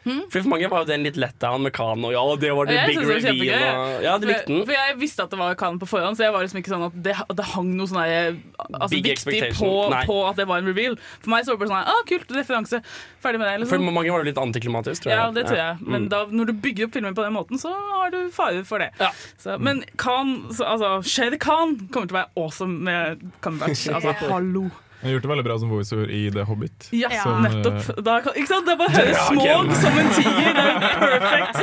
[0.05, 0.31] Trek-filmen.
[0.31, 2.75] For for mange var jo den litt letdown med Khan, og ja, det var det
[2.75, 2.87] Hmm?
[2.87, 3.77] Big det var reveal.
[3.79, 4.65] Og, ja, de likte For, den.
[4.65, 6.85] for jeg visste at det var Khan på forhånd, så jeg var liksom ikke sånn
[6.87, 9.71] at det, det hang noe sånn altså, viktig på,
[10.05, 10.97] på at det var en reveal.
[11.21, 12.81] For meg så var det bare sånn ah, kult, referanse.
[13.23, 13.67] Ferdig med det.
[13.69, 13.93] For Liksom.
[13.97, 15.19] mange var det litt antiklimatisk, tror jeg.
[15.19, 15.77] Ja, det tror jeg.
[15.81, 16.09] Men Mm.
[16.09, 18.91] da, når du bygger opp filmen på den måten, så har du fare for det.
[18.99, 19.09] Ja.
[19.41, 23.73] Så, men Khan, så, altså Sher Khan kommer til å være awesome med comeback.
[23.95, 24.69] Altså, hallo.
[25.01, 26.87] Han har gjort det veldig bra som voiceover i The Hobbit.
[26.95, 27.89] Ja, Som, nettopp.
[28.05, 28.65] Da, kan- ikke sant?
[28.65, 30.53] Det er bare å høre Småg som en tiger.
[30.55, 31.57] Det er perfekt.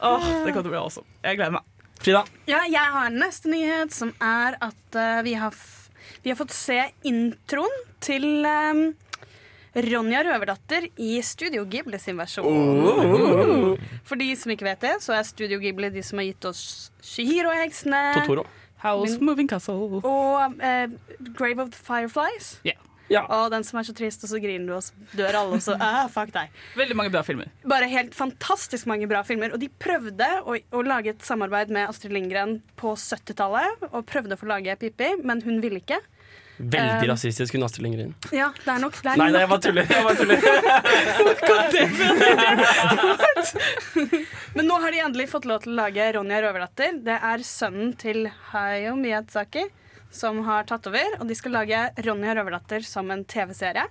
[0.00, 1.08] oh, det kommer til å bli awesome.
[1.26, 1.66] Jeg gleder meg.
[2.00, 2.22] Frida.
[2.48, 5.88] Ja, jeg har en neste nyhet, som er at uh, vi, har f
[6.22, 6.76] vi har fått se
[7.08, 7.72] introen
[8.04, 8.82] til um,
[9.76, 13.74] Ronja Røverdatter i Studio Ghibli sin versjon.
[14.08, 16.62] For de som ikke vet det, så er Studio Ghibli de som har gitt oss
[17.04, 18.46] Shihiro-heksene Totoro.
[18.82, 20.02] House Moving Castle.
[20.04, 22.56] og uh, Grave of the Fireflies.
[22.64, 23.22] Ja.
[23.30, 25.62] Og den som er så trist, og så griner du, og så dør alle, og
[25.62, 26.50] så ah, fuck deg.
[26.78, 27.50] Veldig mange bra filmer.
[27.68, 29.54] Bare helt fantastisk mange bra filmer.
[29.54, 33.86] Og de prøvde å, å lage et samarbeid med Astrid Lindgren på 70-tallet.
[33.92, 36.00] Og prøvde å få lage Pippi, men hun ville ikke.
[36.56, 37.54] Veldig Um, rasistisk.
[37.54, 38.14] Hun Astrid Lindgren.
[38.32, 39.84] Ja, det er nok det er Nei, nei, jeg bare tuller.
[39.92, 40.38] Jeg bare tuller.
[44.56, 46.90] Men nå har de endelig fått lov til å lage Ronja Røverdatter.
[47.04, 48.18] Det er sønnen til
[48.52, 49.66] Hayao Miyazaki
[50.16, 51.20] som har tatt over.
[51.20, 53.84] Og de skal lage Ronja Røverdatter som en TV-serie.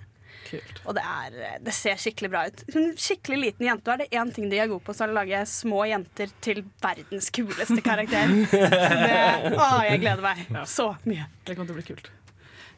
[0.46, 0.82] Kult.
[0.86, 2.60] Og det, er, det ser skikkelig bra ut.
[2.74, 5.10] Hun skikkelig liten jente, og er det én ting de er gode på, så er
[5.10, 8.30] det å lage små jenter til verdens kuleste karakter.
[8.52, 9.16] Så det,
[9.56, 10.44] å, jeg gleder meg
[10.76, 11.26] så mye.
[11.42, 12.12] Det kommer til å bli kult.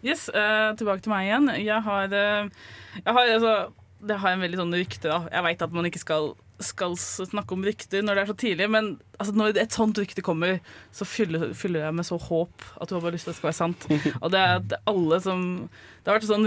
[0.05, 1.49] Yes, uh, tilbake til meg igjen.
[1.59, 2.69] Jeg har, uh,
[3.01, 3.55] jeg har altså,
[3.99, 5.25] Det har en veldig sånn rykte, da.
[5.33, 6.29] Jeg veit at man ikke skal,
[6.63, 10.23] skal snakke om rykter når det er så tidlig, men altså, når et sånt rykte
[10.23, 10.61] kommer,
[10.95, 13.41] så fyller, fyller jeg med så håp at du har bare lyst til at det
[13.41, 13.89] skal være sant.
[14.23, 16.47] Og det er at alle som Det har vært sånn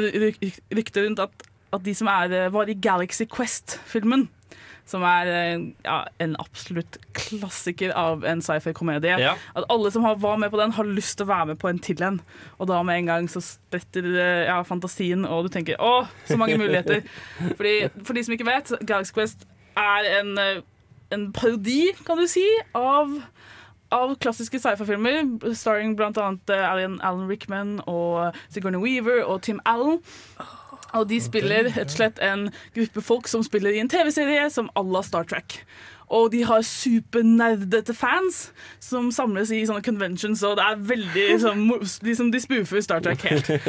[0.79, 4.29] rykte rundt at, at de som er, eh, var i Galaxy Quest-filmen
[4.89, 9.17] som er eh, ja, en absolutt klassiker av en sci-fi-komedie.
[9.21, 9.35] Ja.
[9.57, 11.69] At alle som har, var med på den, har lyst til å være med på
[11.71, 12.19] en til en.
[12.59, 16.39] Og da med en gang så spretter eh, ja, fantasien, og du tenker 'å, så
[16.39, 17.05] mange muligheter'.
[17.57, 20.63] Fordi, for de som ikke vet, Galaxy Quest er en, eh,
[21.11, 23.21] en parodi, kan du si, av
[23.91, 26.29] av klassiske sci-fi-filmer, starring bl.a.
[26.47, 29.99] Alan, Alan Rickman og Sigourney Weaver og Tim Allen.
[30.97, 34.69] Og de spiller rett og slett en gruppe folk som spiller i en TV-serie som
[34.75, 35.61] à la Star Trek.
[36.11, 38.41] Og de har supernerdete fans
[38.83, 41.61] som samles i sånne conventions, og det er veldig sånn,
[42.03, 43.51] liksom, De spoofer Star Trek helt.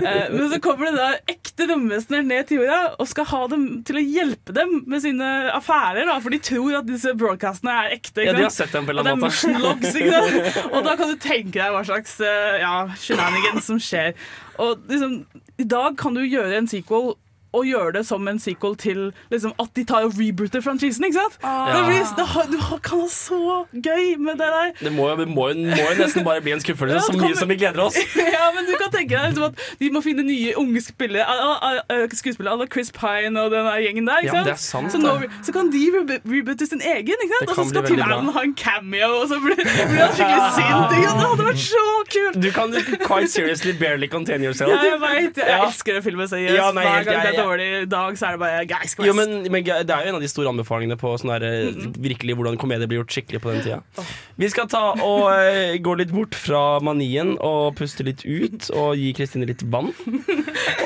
[0.00, 3.64] Eh, men så kommer det da ekte romvesener ned til jorda og skal ha dem
[3.86, 7.96] til å hjelpe dem med sine affærer, da, for de tror at disse broadcastene er
[7.98, 8.24] ekte.
[8.24, 10.70] Ja, de har sett dem på en eller er annen måte.
[10.74, 14.14] Og da kan du tenke deg hva slags eh, ja, shenanigans som skjer.
[14.60, 15.20] Og liksom,
[15.60, 17.12] i dag kan du gjøre en sequel
[17.52, 21.18] og gjøre det som en sequel til liksom, at de tar og rebooter franchisen, ikke
[21.18, 21.38] sant?
[21.42, 23.40] Det blir, det har, du kan ha så
[23.74, 24.70] gøy med det der.
[24.80, 27.16] Det må, jo- det må, jo- må jo nesten bare bli en skuffelse, Ja, så
[27.18, 27.96] mye som vi gleder oss.
[28.36, 31.58] ja, men du kan tenke deg liksom, at de må finne nye unge spillere, ah,
[31.60, 34.22] ah, ah, skuespillere à la Chris Pine og den gjengen der.
[34.22, 34.46] Ikke Ja, sant?
[34.46, 35.30] det er sant, så, nå, det.
[35.46, 37.50] så kan de re reboote sin egen, ikke sant?
[37.50, 38.00] Og så skal Tim.
[38.06, 40.94] Allen ha en cameo, og så blir, blir han skikkelig sint.
[40.94, 41.20] ikke sant?
[41.20, 41.84] Det hadde vært så
[42.14, 42.40] kult!
[42.46, 42.74] Du kan
[43.06, 44.70] quite seriously barely contain yourself.
[44.70, 45.36] Ja, jeg veit.
[45.42, 45.64] jeg Ja.
[45.66, 46.54] elsker den filmen seriøst.
[46.56, 49.08] Ja, nei, Hver helt- gang det jeg- dårlig dag, så er det bare Guys Quest.
[49.08, 51.88] Jo, men, men det er jo en av de store anbefalingene på sånn der, eh,
[52.00, 54.06] virkelig hvordan komedie blir gjort skikkelig på den tida.
[54.40, 58.94] Vi skal ta og uh, gå litt bort fra manien og puste litt ut og
[59.00, 59.92] gi Kristine litt vann.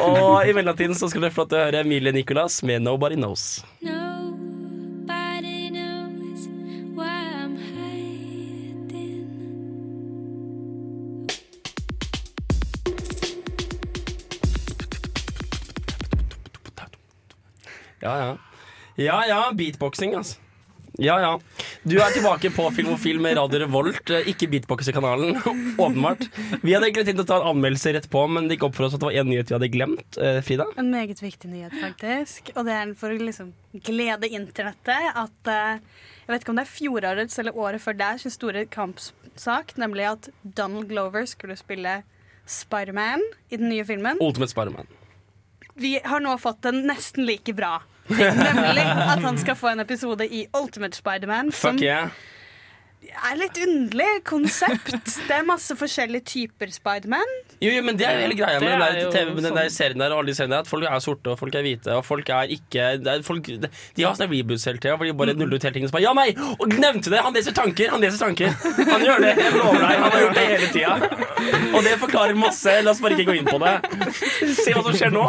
[0.04, 3.16] Og i mellomtiden så skal dere få lov til å høre Emilie Nicolas med 'Nobody
[3.16, 3.62] Knows'.
[3.80, 4.13] Nobody
[18.04, 18.32] Ja, ja.
[19.00, 20.38] Ja, ja, beatboxing, altså.
[21.02, 21.30] Ja, ja.
[21.82, 25.40] Du er tilbake på Film og Film med Radio Revolt, ikke ikke beatboxerkanalen.
[25.84, 26.28] Åpenbart.
[26.62, 28.86] Vi hadde egentlig tenkt å ta en anmeldelse rett på, men det gikk opp for
[28.86, 30.18] oss at det var én nyhet vi hadde glemt.
[30.22, 30.68] Eh, Frida?
[30.78, 32.52] En meget viktig nyhet, faktisk.
[32.54, 33.50] Og det er for å liksom
[33.88, 35.80] glede internettet at eh,
[36.24, 40.06] Jeg vet ikke om det er fjorårets eller året før der sin store kampsak, nemlig
[40.12, 42.02] at Donald Glover skulle spille
[42.46, 44.22] Spiderman i den nye filmen.
[44.22, 44.86] Ultimate Spiderman.
[45.74, 50.28] Vi har nå fått en nesten like bra nemlig at han skal få en episode
[50.28, 51.52] i Ultimate Spiderman.
[51.52, 52.10] Som Fuck yeah.
[53.14, 54.92] er litt underlig konsept.
[55.28, 57.32] Det er masse forskjellige typer Spiderman.
[57.64, 59.56] Jo, jo, men det er jo hele greia med den er der, TV, med den
[59.56, 59.76] der sånn.
[59.76, 61.94] serien der og alle de seriene der, at folk er sorte, og folk er hvite,
[61.96, 63.70] og folk er ikke det er folk, de,
[64.02, 65.88] har sånne reboots hele tida, hvor de bare nuller ut hele tingen.
[65.88, 66.56] og så bare, Ja, nei!
[66.58, 67.22] Og nevnte det!
[67.24, 67.92] Han leser tanker!
[67.94, 68.52] Han leser tanker!
[68.92, 69.32] Han gjør det!
[69.40, 69.94] Jeg lover deg!
[70.04, 71.24] Han har gjort det hele tida.
[71.74, 72.74] Og det forklarer masse.
[72.84, 73.74] La oss bare ikke gå inn på det.
[74.58, 75.24] Se hva som skjer nå.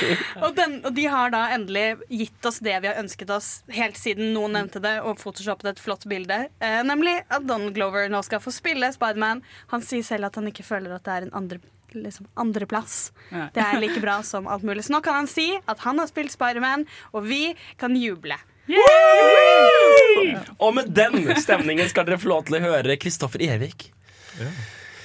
[0.44, 3.98] Og, den, og de har da endelig gitt oss det vi har ønsket oss helt
[3.98, 6.46] siden noen nevnte det og photoshoppet et flott bilde.
[6.62, 9.42] Eh, nemlig at Donald Glover nå skal få spille Spiderman.
[9.74, 13.08] Han sier selv at han ikke føler at det er en andre Liksom andreplass.
[13.32, 13.48] Ja.
[13.50, 14.84] Det er like bra som alt mulig.
[14.86, 18.36] Så nå kan han si at han har spilt Spiderman, og vi kan juble.
[20.62, 23.88] Og med den stemningen skal dere få lov til å høre Kristoffer Evik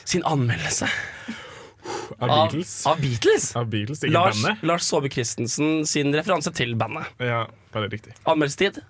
[0.06, 0.86] sin anmeldelse.
[2.20, 2.74] Av Av, Beatles.
[2.88, 3.48] av Beatles?
[3.56, 4.64] Av Beatles, ikke Lars, bandet.
[4.70, 7.10] Lars Saabye Christensen sin referanse til bandet.
[7.20, 8.14] Ja, veldig riktig.
[8.26, 8.82] Anmeldelsestid?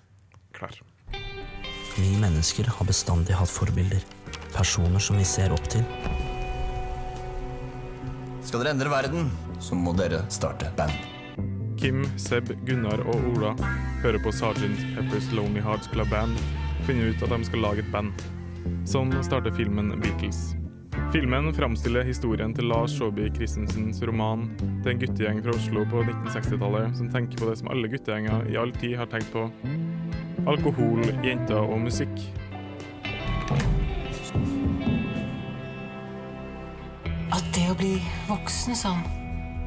[0.56, 0.76] Klar.
[1.96, 4.02] Vi mennesker har bestandig hatt forbilder.
[4.56, 5.84] Personer som vi ser opp til.
[8.46, 9.30] Skal dere endre verden,
[9.60, 10.94] så må dere starte band.
[11.80, 13.50] Kim, Seb, Gunnar og Ola
[14.04, 14.70] hører på Sgt.
[14.96, 18.14] Peppers Lonely Hearts Club Band og finner ut at de skal lage et band.
[18.88, 20.54] Sånn starter filmen Beatles.
[21.12, 26.96] Filmen framstiller historien til Lars Saabye Christensens roman til en guttegjeng fra Oslo på 1960-tallet
[26.98, 29.44] som tenker på det som alle guttegjenger i all tid har tenkt på.
[30.50, 32.10] Alkohol, jenter og musikk.
[37.30, 37.94] At det å bli
[38.26, 39.06] voksen sånn,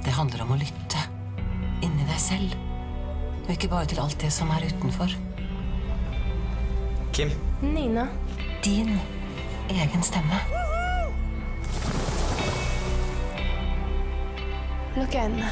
[0.03, 1.07] det handler om å lytte.
[1.79, 2.55] Inni deg selv.
[3.45, 5.15] Og ikke bare til alt det som er utenfor.
[7.15, 7.31] Kim.
[7.63, 8.09] Nina.
[8.63, 8.99] Din
[9.71, 10.43] egen stemme.
[14.97, 15.49] Lukk øynene.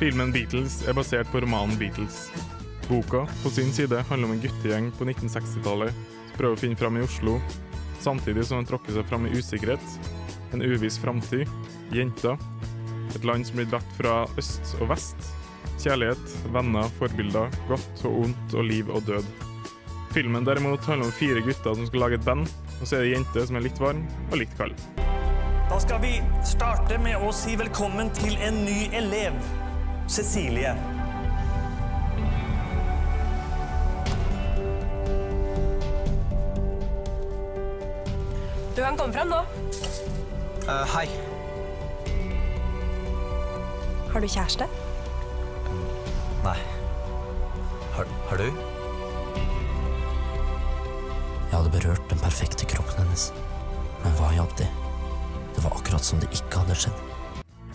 [0.00, 2.24] Filmen Beatles er basert på romanen Beatles.
[2.88, 6.98] Boka på sin side handler om en guttegjeng på 1960-tallet som prøver å finne fram
[6.98, 7.36] i Oslo,
[8.02, 10.08] samtidig som de tråkker seg fram i usikkerhet,
[10.52, 11.46] en uviss framtid,
[11.94, 12.40] jenter,
[13.14, 15.30] et land som blir dratt fra øst og vest,
[15.78, 19.30] kjærlighet, venner, forbilder, godt og ondt og liv og død.
[20.12, 23.12] Filmen derimot handler om fire gutter som skal lage et band, og så er det
[23.12, 25.01] ei jente som er litt varm og litt kald.
[25.72, 29.32] Da skal vi starte med å si velkommen til en ny elev.
[30.04, 30.74] Cecilie.
[38.76, 39.40] Du kan komme fram nå.
[40.68, 41.06] Uh, hei.
[44.12, 44.68] Har du kjæreste?
[46.44, 46.58] Nei.
[47.96, 48.62] Har, har du?
[51.48, 53.30] Jeg hadde berørt den perfekte kroppen hennes.
[54.04, 54.68] Men hva hjalp det?
[55.54, 57.08] Det var akkurat som det ikke hadde skjedd.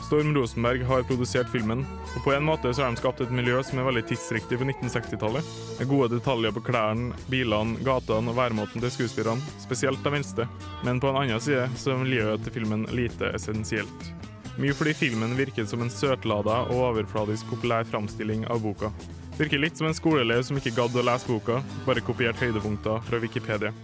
[0.07, 1.81] Storm Rosenberg har produsert filmen,
[2.15, 4.69] og på en måte så har de skapt et miljø som er veldig tidsriktig for
[4.71, 5.49] 1960-tallet.
[5.81, 10.47] Med gode detaljer på klærne, bilene, gatene og væremåten til skuespillerne, spesielt de minste.
[10.87, 14.09] Men på en annen side så er miljøet til filmen lite essensielt.
[14.57, 18.93] Mye fordi filmen virker som en søtlada og overfladisk populær framstilling av boka.
[19.37, 23.19] Virker litt som en skoleelev som ikke gadd å lese boka, bare kopiert høydepunkter fra
[23.21, 23.75] Wikipedia.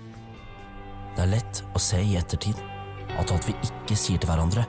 [1.18, 2.73] Det er lett å se i ettertid
[3.20, 4.66] at alt vi ikke sier til hverandre,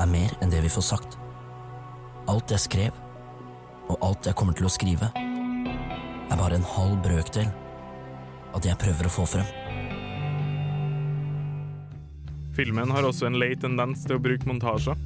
[0.00, 1.16] er mer enn det vi får sagt.
[2.30, 3.00] Alt jeg skrev,
[3.90, 7.50] og alt jeg kommer til å skrive, er bare en halv brøkdel
[8.54, 9.48] av det jeg prøver å få frem.
[12.56, 14.98] Filmen har også en lei tendens til å bruke montasjer.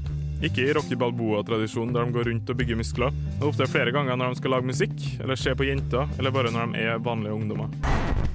[0.45, 4.19] Ikke i Rocky Balboa-tradisjonen, der de går rundt og bygger muskler, men opptil flere ganger
[4.19, 7.37] når de skal lage musikk, eller se på jenter, eller bare når de er vanlige
[7.39, 8.34] ungdommer.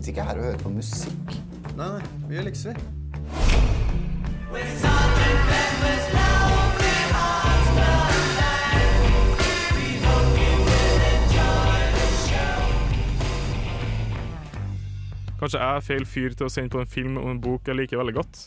[0.00, 1.32] Sitter ikke her og hører på musikk.
[1.76, 2.78] Nei, nei, vi gjør lekser.
[15.40, 17.78] Kanskje jeg er feil fyr til å sende på en film om en bok jeg
[17.78, 18.40] liker veldig godt.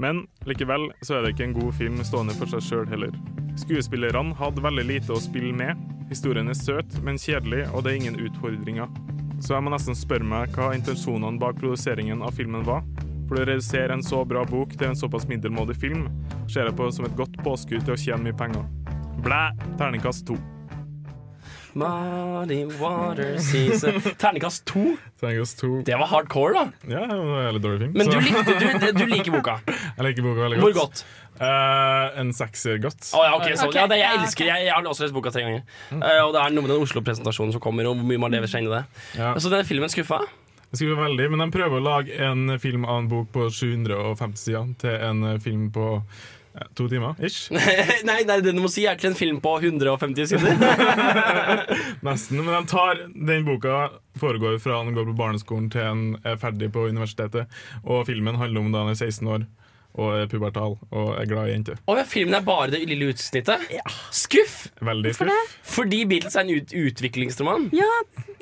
[0.00, 3.16] Men likevel så er det ikke en god film stående for seg sjøl heller.
[3.60, 5.80] Skuespillerne hadde veldig lite å spille med.
[6.12, 8.88] Historien er søt, men kjedelig, og det er ingen utfordringer.
[9.42, 12.84] Så jeg må nesten spørre meg hva intensjonene bak produseringen av filmen var.
[13.26, 16.06] For å redusere en så bra bok til en såpass middelmådig film,
[16.52, 18.62] ser jeg på som et godt påskudd til å tjene mye penger.
[19.24, 19.44] Blæ!
[19.80, 20.38] Terningkast to.
[21.72, 24.82] Muddy water season Terningkast to?
[25.20, 25.70] Terningkast to.
[25.88, 26.64] Det var hardcore, da.
[26.84, 27.94] Ja, det var en veldig dårlig film.
[27.96, 29.58] Men du, likte, du, du liker boka?
[29.96, 31.04] Jeg liker boka veldig Hvor godt.
[31.42, 33.08] Eh, en sekser godt.
[33.16, 35.32] Å, ja, okay, så, Ok, ja, det, jeg elsker Jeg, jeg har også lest boka
[35.34, 35.64] tre ganger.
[35.90, 38.50] Uh, og det er noe med den Oslo-presentasjonen som kommer, og hvor mye man lever
[38.50, 38.84] seg inn i det.
[39.18, 39.32] Ja.
[39.42, 40.20] Så den filmen skuffa?
[40.70, 44.70] Skuffa veldig, men de prøver å lage en film av en bok på 750 sider
[44.80, 45.88] til en film på
[46.76, 47.48] to timer, ish.
[48.08, 50.62] nei, nei, det du må si er til en film på 150 sider.
[52.06, 52.42] Nesten.
[52.44, 53.88] Men de tar den boka
[54.20, 57.50] foregår fra han går på barneskolen til han er ferdig på universitetet.
[57.82, 59.48] Og filmen handler om da han er 16 år
[59.94, 61.80] og er pubertal og er glad i jenter.
[61.90, 63.66] Og ja, filmen er bare det lille utsnittet?
[64.14, 64.66] Skuff!
[64.80, 65.56] Veldig Hvorfor skuff.
[65.74, 67.68] Fordi Beatles er en ut utviklingsroman?
[67.76, 67.88] Ja,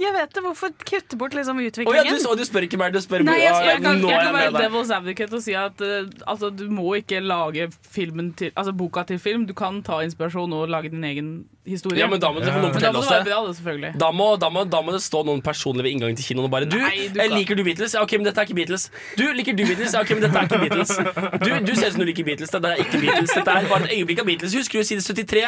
[0.01, 0.45] jeg vet det.
[0.45, 2.21] Hvorfor kutte bort liksom Å ja, utviklingen?
[2.23, 4.37] du, og du spør ikke meg, du spør Nei, jeg spør- Jeg kan, jeg kan
[4.39, 9.05] være devil's advocate og si at uh, altså, du må ikke lage til, altså, boka
[9.09, 9.47] til film.
[9.47, 11.33] Du kan ta inspirasjon og lage din egen
[11.67, 12.01] historie.
[12.01, 13.57] Ja, men da må det få noen da fortelle må oss det det.
[13.59, 13.93] selvfølgelig.
[14.01, 16.55] Da må, da, må, da må det stå noen personlig ved inngangen til kinoen og
[16.55, 17.95] bare Du, Nei, du eh, liker du Beatles?
[17.97, 18.89] Ja, ok, men dette er ikke Beatles.
[19.19, 19.95] Du, liker du Beatles?
[19.95, 20.95] Ja, ok, men dette er ikke Beatles.
[21.41, 22.51] Du, du ser ut som du liker Beatles.
[22.53, 23.31] Det er ikke Beatles.
[23.33, 24.55] Dette er bare et øyeblikk av Beatles.
[24.59, 25.45] Husker du side 73?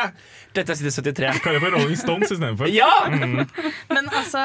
[0.57, 1.41] Dette er side 73.
[1.45, 2.71] Kan jeg få Rolling Stones istedenfor?
[2.73, 2.89] Ja!
[3.13, 3.43] Mm.
[3.93, 4.43] Men altså,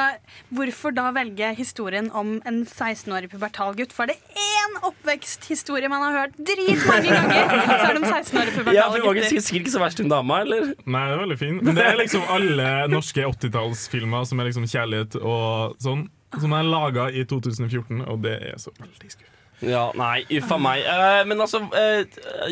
[0.54, 3.94] hvorfor da velge historien om en 16-årig pubertal gutt?
[3.96, 8.52] For det én oppveksthistorie man har hørt dritmange ganger, så er det om 16-årige Ja,
[8.58, 9.40] pubertale for det var gutter.
[9.40, 10.70] sikkert ikke så verst hun dama, eller?
[10.84, 11.58] Nei, det er veldig fin.
[11.64, 16.06] Men det er liksom alle norske 80-tallsfilmer som er liksom kjærlighet og sånn,
[16.38, 19.34] som er laga i 2014, og det er så veldig skuffende.
[19.64, 20.84] Ja, nei, uffa meg.
[20.86, 22.04] Eh, men altså, eh,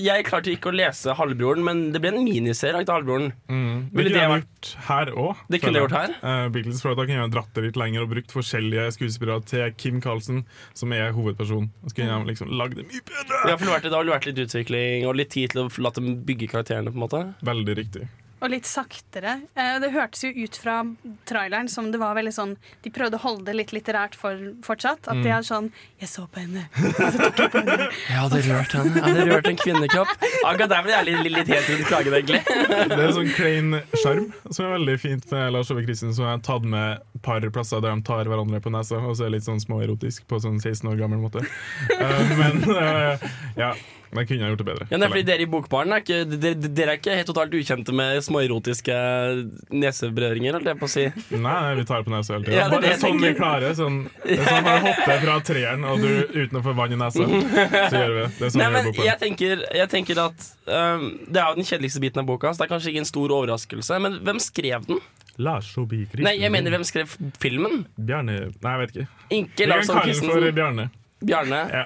[0.03, 3.31] jeg klarte ikke å lese Halvbroren, men det ble en miniserie av Halvbroren.
[3.47, 3.87] Mm.
[3.93, 5.45] Det kunne det jeg vært gjort her òg.
[5.53, 6.51] Det kunne jeg gjort her?
[6.57, 10.03] Beatles, for Da kunne jeg dratt det litt lenger og brukt forskjellige skuespillere til Kim
[10.03, 11.71] Carlsen, som er hovedpersonen.
[11.85, 13.43] Og så kunne jeg liksom lagd det mye bedre.
[13.47, 16.17] Ja, for det har vel vært litt utvikling og litt tid til å la dem
[16.27, 17.27] bygge karakterene, på en måte.
[17.47, 18.09] Veldig riktig.
[18.45, 19.41] Og litt saktere.
[19.57, 20.83] Eh, Det hørtes jo ut fra
[21.25, 22.51] traileren som det var veldig sånn
[22.85, 25.09] De prøvde å holde det litt litterært for, fortsatt.
[25.09, 25.39] At de Mm.
[25.39, 25.71] er sånn
[26.01, 26.67] Jeg så på henne.
[26.77, 27.89] Og så jeg på henne.
[28.09, 28.95] Jeg hadde rørt henne.
[28.95, 30.13] Jeg hadde rørt en kvinnekropp.
[30.45, 32.43] Akkurat der ble jeg litt, litt helt rundt klagen, egentlig.
[32.93, 36.35] Det er sånn klein sjarm som er veldig fint med Lars Ove Christensen, som er
[36.37, 39.31] har tatt med et par plasser der de tar hverandre på nesa, og så er
[39.31, 41.41] det litt sånn småerotisk på sånn 16 år gammel måte.
[41.97, 43.19] Eh, men eh,
[43.57, 43.73] ja,
[44.17, 44.87] men kunne jeg gjort det bedre.
[44.91, 47.55] Ja, det er fordi Dere i Bokbaren er ikke, dere, dere er ikke helt totalt
[47.59, 48.97] ukjente med småerotiske
[49.83, 51.05] neseberøringer, holdt jeg på å si.
[51.35, 52.57] Nei, nei, vi tar på nesa hele tida.
[52.57, 53.41] Ja, det er det Bare jeg sånn vi tenker.
[53.41, 53.77] klarer.
[53.79, 57.01] Sånn, det er sånn bare hoppe fra treeren og du, uten å få vann i
[57.01, 57.27] nesa,
[57.91, 58.31] så gjør vi det.
[58.39, 61.47] Det er sånn Nei, vi men gjør jeg tenker, jeg tenker at um, Det er
[61.53, 64.01] jo den kjedeligste biten av boka, så det er kanskje ikke en stor overraskelse.
[64.07, 65.01] Men hvem skrev den?
[65.37, 66.25] Lars Ove Christensen.
[66.25, 67.11] Nei, jeg mener hvem skrev
[67.43, 67.83] filmen?
[68.01, 69.09] Bjarne Nei, jeg vet ikke.
[69.37, 70.55] Inke Vi kan kalle den for Christensen.
[70.57, 70.87] Bjarne.
[71.27, 71.59] Bjarne?
[71.73, 71.85] Ja.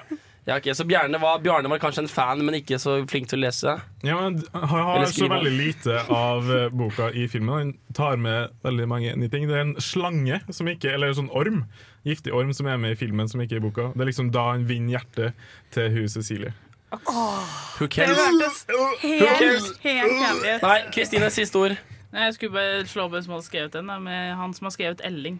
[0.51, 3.39] Ja, ok, Så Bjarne var, Bjarne var kanskje en fan, men ikke så flink til
[3.39, 3.75] å lese?
[4.03, 7.53] Ja, men Han har så veldig lite av eh, boka i filmen.
[7.55, 9.47] Han tar med veldig mange nye ting.
[9.47, 11.61] Det er en slange, som ikke, eller sånn orm,
[12.03, 13.85] giftig orm, som er med i filmen, som ikke er i boka.
[13.95, 16.51] Det er liksom da han vinner hjertet til hun Cecilie.
[16.91, 20.65] Who Det hørtes helt, helt jævlig ut.
[20.65, 21.77] Nei, Kristine, siste ord.
[22.11, 24.75] Nei, jeg skulle bare slå opp hvem som hadde skrevet den, med han som har
[24.75, 25.39] skrevet Elling.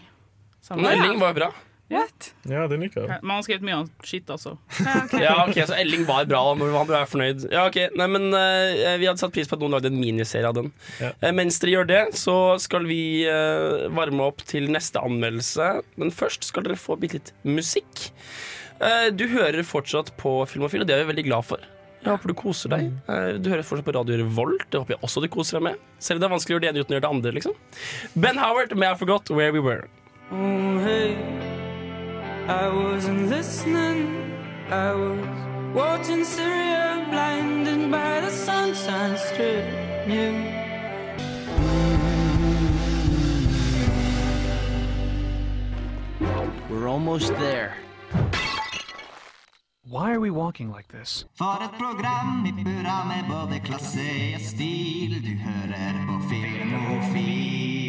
[0.72, 1.52] Men Elling var jo bra.
[1.92, 2.30] What?
[2.48, 4.54] Ja, den liker Ja, Men han har skrevet mye annet skitt, altså.
[5.20, 7.46] Ja, ok, Så Elling var bra, han ble fornøyd.
[7.52, 10.48] Ja, ok, Nei, men uh, Vi hadde satt pris på at noen lagde en miniserie
[10.48, 10.72] av den.
[11.04, 15.74] Eh, mens dere gjør det, så skal vi uh, varme opp til neste anmeldelse.
[16.00, 18.08] Men først skal dere få bitte litt musikk.
[18.82, 21.68] Eh, du hører fortsatt på Filmofil, og det er vi veldig glad for.
[22.02, 22.88] Jeg håper du koser deg.
[23.14, 24.64] Eh, Du hører fortsatt på Radio Revolt.
[24.74, 25.84] Det håper jeg også du koser deg med.
[26.02, 27.34] Selv om det er vanskelig å gjøre det ene uten å gjøre det andre.
[27.38, 27.54] liksom
[28.24, 29.86] Ben Howard med I Forgot Where We Were.
[30.32, 31.61] Mm, hey,
[32.48, 34.34] I wasn't listening.
[34.70, 39.66] I was watching Syria, blinded by the sunshine strip.
[40.08, 40.60] Yeah.
[46.70, 47.76] We're almost there.
[49.88, 51.26] Why are we walking like this?
[51.34, 55.22] For et program i burra med både klasse og stil.
[55.22, 57.81] Du hører på Filmofil.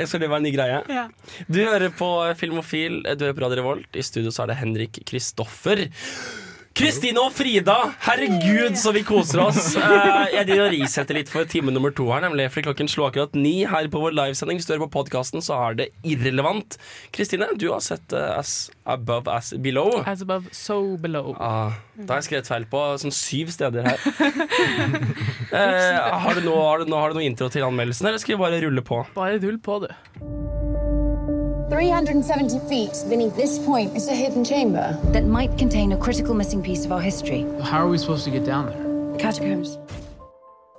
[0.00, 0.80] Eh, Skal det være en ny greie?
[0.90, 1.06] Ja.
[1.48, 2.10] Du hører på
[2.40, 3.90] Filmofil, du hører på Radio Revolt.
[4.00, 5.86] I studio så er det Henrik Kristoffer.
[6.80, 7.74] Kristine og Frida!
[8.06, 9.74] Herregud, så vi koser oss.
[9.76, 12.46] Eh, jeg driver og risetter litt for time nummer to her, nemlig.
[12.54, 14.56] fordi klokken slo akkurat ni her på vår livesending.
[14.56, 16.78] Hvis du hører på podkasten, så er det irrelevant.
[17.12, 20.00] Kristine, du har sett eh, As Above As Below.
[20.08, 21.34] As above, so below.
[21.36, 24.06] Ah, da har jeg skrevet feil på sånn syv steder her.
[25.60, 28.38] eh, har, du noe, har, du noe, har du noe intro til anmeldelsen, eller skal
[28.38, 29.04] vi bare rulle på?
[29.20, 30.59] Bare rull på, du.
[31.70, 36.60] 370 feet beneath this point is a hidden chamber that might contain a critical missing
[36.60, 37.46] piece of our history.
[37.62, 39.18] How are we supposed to get down there?
[39.18, 39.78] Catacombs.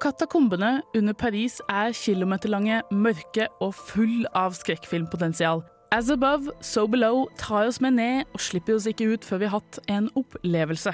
[0.01, 5.63] Katakombene under Paris er kilometerlange, mørke og full av skrekkfilmpotensial.
[5.93, 9.47] As above, so below tar oss med ned og slipper oss ikke ut før vi
[9.47, 10.91] har hatt en opplevelse.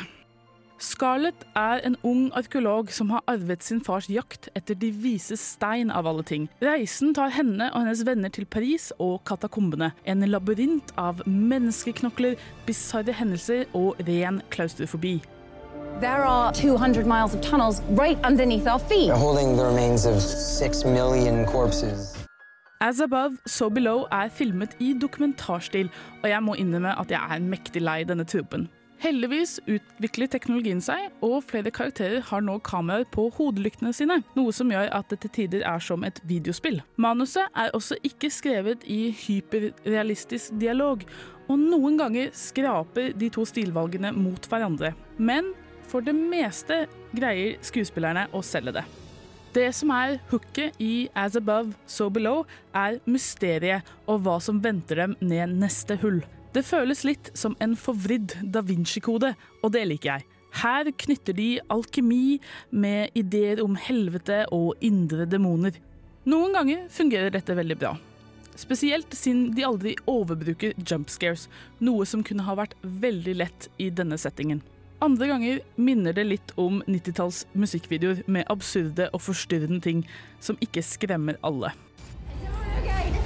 [0.79, 5.89] Scarlett er en ung arkeolog som har arvet sin fars jakt etter de vises stein
[5.89, 6.45] av alle ting.
[6.61, 9.89] Reisen tar henne og hennes venner til Paris og katakombene.
[10.05, 12.37] En labyrint av menneskeknokler,
[12.67, 15.17] bisarre hendelser og ren klaustrofobi.
[15.99, 19.09] There are 200 miles of tunnels right underneath our feet.
[19.09, 22.13] They're holding the remains of 6 million corpses.
[22.79, 25.89] As Above, So Below er filmet i dokumentarstil,
[26.23, 28.69] og jeg må innrømme at jeg er mektig lei denne tropen.
[28.97, 34.71] Heldigvis utvikler teknologien seg, og flere karakterer har nå kameraer på hodelyktene sine, noe som
[34.73, 36.79] gjør at det til tider er som et videospill.
[36.97, 41.05] Manuset er også ikke skrevet i hyperrealistisk dialog,
[41.47, 44.95] og noen ganger skraper de to stilvalgene mot hverandre.
[45.17, 45.53] Men
[45.87, 48.87] for det meste greier skuespillerne å selge det.
[49.55, 52.43] Det som er hooket i As Above, So Below,
[52.75, 56.19] er mysteriet og hva som venter dem ned neste hull.
[56.57, 60.23] Det føles litt som en forvridd da Vinci-kode, og det liker jeg.
[60.57, 62.39] Her knytter de alkemi
[62.73, 65.75] med ideer om helvete og indre demoner.
[66.25, 67.91] Noen ganger fungerer dette veldig bra.
[68.57, 71.45] Spesielt siden de aldri overbruker jump scares,
[71.77, 74.63] noe som kunne ha vært veldig lett i denne settingen.
[75.05, 80.01] Andre ganger minner det litt om 90-talls musikkvideoer med absurde og forstyrrende ting
[80.41, 81.75] som ikke skremmer alle.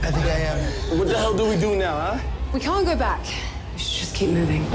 [0.03, 0.99] I think I am.
[0.99, 2.40] What the hell do we do now, huh?
[2.53, 3.23] We can't go back.
[3.73, 4.65] We should just keep moving.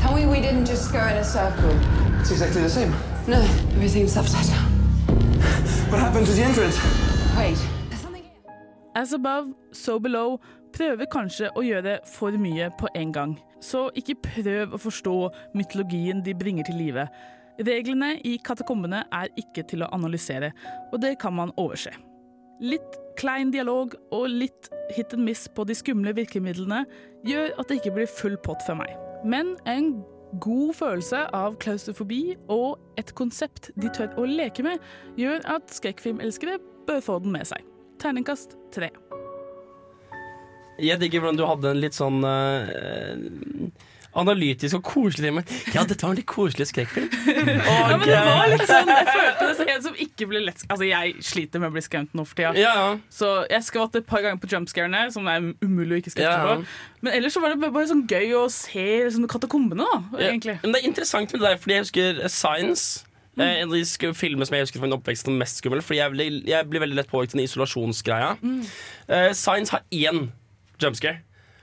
[0.00, 1.70] Tell me we didn't just go in a circle.
[2.18, 2.92] It's exactly the same.
[3.28, 3.40] No,
[3.76, 4.66] everything's upside down.
[5.90, 6.76] What happened to the entrance?
[7.38, 7.58] Wait.
[8.96, 10.40] As above, so below
[10.74, 13.38] prøver kanskje å gjøre for mye på en gang.
[13.62, 15.16] Så ikke prøv å forstå
[15.54, 17.06] mytologien de bringer til live.
[17.62, 20.50] Reglene i katakombene er ikke til å analysere,
[20.90, 21.94] og det kan man overse.
[22.58, 26.84] Litt klein dialog og litt hit and miss på de skumle virkemidlene
[27.26, 28.92] gjør at det ikke blir full pott for meg.
[29.26, 29.94] Men en
[30.42, 34.82] god følelse av klaustrofobi og et konsept de tør å leke med,
[35.18, 37.64] gjør at skrekkfilmelskere bør få den med seg.
[38.02, 38.90] Terningkast tre.
[40.76, 43.22] Jeg digger hvordan du hadde en litt sånn eh,
[44.22, 45.42] analytisk og koselig time.
[45.74, 47.08] Ja, dette var en litt koselig skrekkfilm.
[47.66, 50.62] Ja, men det var litt sånn Jeg følte det som en som ikke ble lett
[50.72, 52.52] Altså, jeg sliter med å bli skremt nå for tida.
[52.58, 52.86] Ja, ja.
[53.12, 56.56] Så jeg skvatt et par ganger på jumpscarene, som er umulig å ikke skvette Ja,
[56.56, 56.68] på.
[57.06, 60.56] Men ellers så var det bare, sånn gøy å se liksom, katakombene, da, egentlig.
[60.64, 63.04] Men det er interessant med det der, fordi jeg husker eh, Science.
[63.38, 65.82] eh, En av de filmene som jeg husker fra min oppvekst som mest skummel.
[65.84, 68.32] Fordi jeg, blir- jeg blir veldig lett påvirket av den isolasjonsgreia.
[68.42, 68.62] Mm.
[69.10, 70.26] Uh, Science har én
[70.82, 71.20] jumpscare,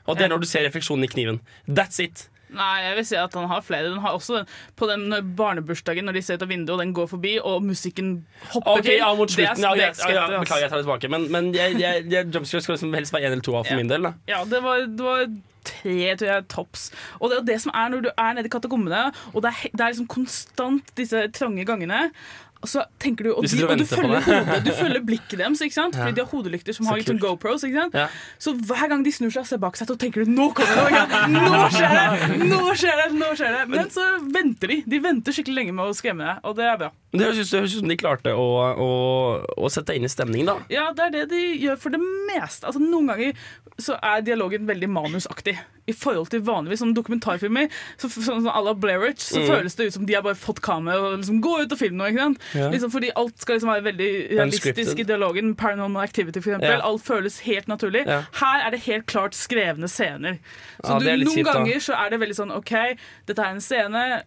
[0.07, 1.41] og det er når du ser refleksjonen i kniven.
[1.67, 2.27] That's it.
[2.53, 3.89] Nei, jeg vil si at han har flere.
[3.89, 6.93] Den har også den på den barnebursdagen, når de ser ut av vinduet, og den
[6.97, 8.13] går forbi, og musikken
[8.53, 8.97] hopper Ok, til.
[9.01, 9.63] ja, mot slutten.
[9.63, 11.09] Ja, ja, ja, beklager, jeg tar det tilbake.
[11.13, 13.79] Men, men jeg, jeg, jeg, jumpscare skal liksom helst være én eller to av for
[13.81, 14.05] min del.
[14.09, 14.13] Da.
[14.29, 15.25] Ja, det var, det var
[15.63, 16.81] tre, tror jeg, tops.
[17.19, 19.69] Og det er det som er når du er nede i katakombene, og det er,
[19.71, 22.01] det er liksom konstant disse trange gangene.
[22.63, 25.41] Og så tenker du, og, Du de, og og du, følger hodet, du følger blikket
[25.41, 25.97] deres, ikke sant?
[25.97, 26.05] Ja.
[26.05, 27.19] fordi de har hodelykter som Så har litt sånn.
[27.19, 27.65] GoPros.
[27.67, 27.97] Ikke sant?
[27.99, 28.05] Ja.
[28.39, 30.87] Så hver gang de snur seg og ser bak seg, så tenker du nå kommer
[30.87, 31.19] det!
[31.33, 31.49] noe!
[31.51, 32.39] Nå skjer det!
[32.47, 33.07] Nå skjer det!
[33.19, 34.79] nå skjer det Men så venter de.
[34.95, 36.91] De venter skikkelig lenge med å skremme deg, og det er bra.
[37.13, 38.47] Men det høres ut som de klarte å,
[38.87, 38.89] å,
[39.59, 40.55] å sette deg inn i stemningen, da.
[40.73, 42.65] Ja, det er det de gjør for det meste.
[42.71, 43.43] Altså, noen ganger
[43.81, 45.57] så er dialogen veldig manusaktig.
[45.85, 47.69] I forhold til vanligvis sånn dokumentarfilmer,
[47.99, 49.47] så, sånn som à la Blair Witch, så Mm.
[49.49, 51.97] føles det ut som de har bare fått kamera og liksom gå ut og filme
[51.97, 52.07] noe.
[52.11, 52.39] ikke sant?
[52.55, 52.69] Ja.
[52.71, 55.55] Liksom fordi alt skal liksom være veldig realistisk i dialogen.
[55.55, 56.79] Paranormal Activity, for eksempel.
[56.81, 58.05] Alt føles helt naturlig.
[58.07, 58.21] Ja.
[58.39, 60.39] Her er det helt klart skrevne scener.
[60.83, 63.59] Så Ja, du, noen kjipt, ganger så er det veldig sånn OK, dette er en
[63.59, 64.23] scene.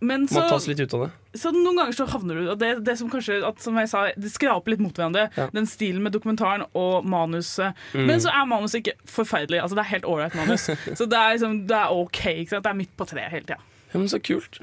[0.00, 1.10] Men så Må tas litt ut av det.
[1.38, 4.04] så noen ganger så havner du Og det, det som kanskje at, Som jeg sa,
[4.16, 5.28] det skraper litt mot hverandre.
[5.36, 5.46] Ja.
[5.54, 7.78] Den stilen med dokumentaren og manuset.
[7.94, 8.06] Mm.
[8.10, 9.62] Men så er manuset ikke forferdelig.
[9.62, 10.66] Altså Det er helt ålreit manus.
[10.98, 12.22] så det er, liksom, det er OK.
[12.50, 13.60] Det er midt på treet hele tida.
[13.92, 14.58] Ja, men så kult.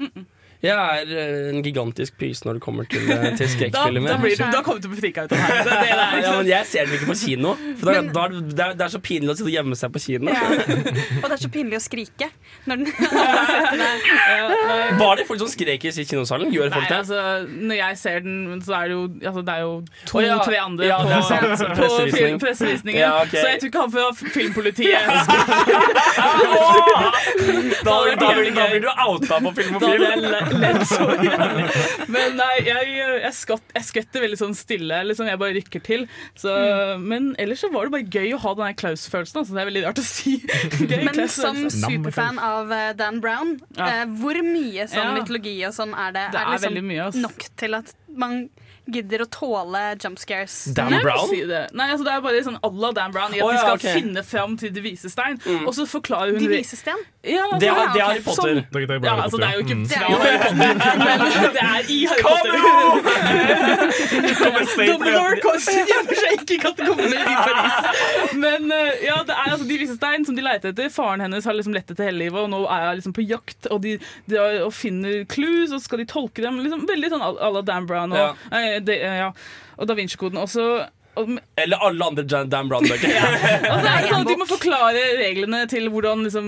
[0.62, 4.12] Jeg er eh, en gigantisk pyse når det kommer til, eh, til skrekkfilmer.
[4.12, 5.56] da, da, du, da kommer du til å bli frika ut av det her.
[5.58, 7.54] Det, er det, det er, ja, men jeg ser den ikke på kino.
[7.80, 9.90] For da, da, er det- er, det er så pinlig å sitte og gjemme seg
[9.96, 10.30] på kino.
[10.30, 12.28] Og det er så pinlig å skrike.
[12.70, 12.86] Når den,
[13.82, 13.96] der.
[15.02, 16.52] Var det folk som skrek i kinosalen?
[16.54, 17.00] Gjør folk det?
[17.02, 17.18] altså,
[17.50, 19.02] når jeg ser den, så er det jo,
[19.32, 19.72] altså, det er jo
[20.06, 20.62] to-tre ja.
[20.68, 21.42] andre Ja, på, sant.
[21.42, 22.38] på, på Pressevisning.
[22.42, 23.00] pressevisningen.
[23.02, 23.40] Ja, okay.
[23.42, 24.06] Så jeg tror ikke han fra
[24.38, 25.02] filmpolitiet
[27.82, 29.74] Da, da, blir, da blir du outa på film
[30.56, 31.66] ledd så jævlig.
[32.12, 32.92] Men nei, jeg,
[33.22, 34.98] jeg, skatt, jeg skvetter veldig sånn stille.
[35.08, 36.06] Liksom, jeg bare rykker til.
[36.38, 36.54] Så,
[37.02, 39.42] Men ellers så var det bare gøy å ha den der Klaus-følelsen.
[39.42, 40.34] Altså, det er veldig rart å si.
[40.92, 43.88] Gøy Men som superfan av eh, Dan Brown, Ja.
[44.02, 46.26] eh, hvor mye sånn mytologi og sånn er det?
[46.34, 48.42] Det er liksom veldig mye, nok til at man
[48.90, 50.64] gidder å tåle jump scares?
[50.74, 51.28] Dan Brown?
[51.30, 51.68] Si det.
[51.76, 53.78] Nei, altså, det er bare sånn à la Dan Brown i at Å, de skal
[53.78, 53.94] okay.
[54.00, 55.38] finne fram til de vise stein.
[55.44, 55.66] Mm.
[55.68, 56.98] Og så forklarer hun De vise stein?
[57.22, 58.42] Ja, altså, Det er- det er Harry Potter.
[58.42, 58.66] sånn.
[58.66, 59.86] Det er Ja, Harry altså, det er jo ikke mm.
[59.88, 60.06] fra ja.
[60.08, 62.52] Harry Potter, men det er i Harry Potter.
[64.92, 65.36] Dumbledore
[65.92, 67.76] gjemmer seg ikke i katakombene i Paris.
[68.38, 70.90] Men eh, ja, det er altså de vise stein som de leter etter.
[70.92, 73.68] Faren hennes har liksom lett etter hele livet, og nå er hun liksom på jakt.
[73.72, 73.96] Og de,
[74.30, 76.60] de har, og finner clues, og så skal de tolke dem.
[76.64, 78.32] Liksom, veldig sånn à la Dan Brown og, Ja.
[78.76, 79.30] Eh, det, eh, ja,
[79.78, 80.38] og Da Vinci-koden.
[80.42, 80.66] også.
[81.20, 81.28] og,
[81.60, 83.08] Eller alle andre Jan- Dan Brown-bøker.
[83.18, 83.20] ja.
[83.60, 86.46] så det at De må forklare reglene til hvordan liksom,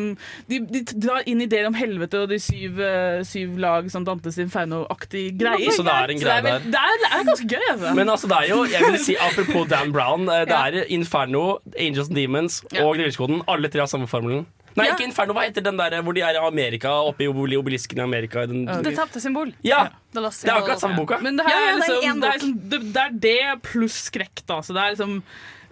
[0.48, 4.38] de, de drar inn ideer om helvete og de syv, eh, syv lag, sånn Dantes
[4.40, 5.68] Inferno-aktig greier.
[5.76, 7.94] Så det er en greie det, er, det, er, det er ganske gøy, altså.
[8.00, 12.08] Men altså, det er jo, jeg vil si apropos Dan Brown, det er Inferno, Angels
[12.08, 12.86] and Demons Ja.
[12.88, 13.42] og Grilskoden.
[13.48, 14.46] Alle tre har samme formelen.
[14.74, 14.94] Nei, Ja.
[14.96, 15.34] ikke Inferno.
[15.36, 18.46] Hva heter den der hvor de er i Amerika, oppe i obelisken i Amerika?
[18.46, 19.52] Den, Det tapte symbol.
[19.62, 21.18] Ja, det er akkurat samme boka.
[21.22, 23.98] Men det, her Ja, er ja, er liksom, det, er liksom, det er det pluss
[24.10, 24.60] skrekk, da.
[24.60, 25.22] Så det er liksom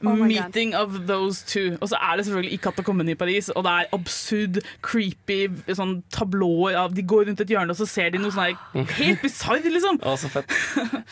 [0.02, 1.76] Oh meeting meeting of those two.
[1.80, 5.40] Og så er det selvfølgelig i Katakomben i Paris, og det er absurd, creepy
[5.72, 8.56] sånn tablåer av De går rundt et hjørne, og så ser de noe sånn
[8.96, 10.00] helt bisarr, liksom.
[10.02, 10.50] Å, så fett.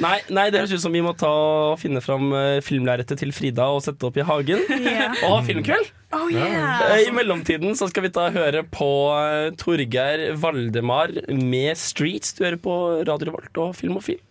[0.03, 3.33] Nei, nei, det høres ut som vi må ta og finne fram eh, filmlerretet til
[3.37, 4.65] Frida og sette opp i hagen.
[4.81, 5.17] Yeah.
[5.25, 5.91] Og ha filmkveld.
[6.17, 6.83] Oh, yeah.
[6.91, 12.35] Eh, I mellomtiden så skal vi ta høre på eh, Torgeir Valdemar med 'Streets'.
[12.37, 12.77] Du hører på
[13.07, 14.27] Radio Revolt og Film og Played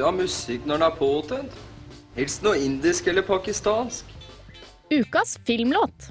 [0.00, 1.56] alltid ha musikk når den er påtent.
[2.16, 4.04] Helst noe indisk eller pakistansk.
[4.90, 6.10] Ukas filmlåt.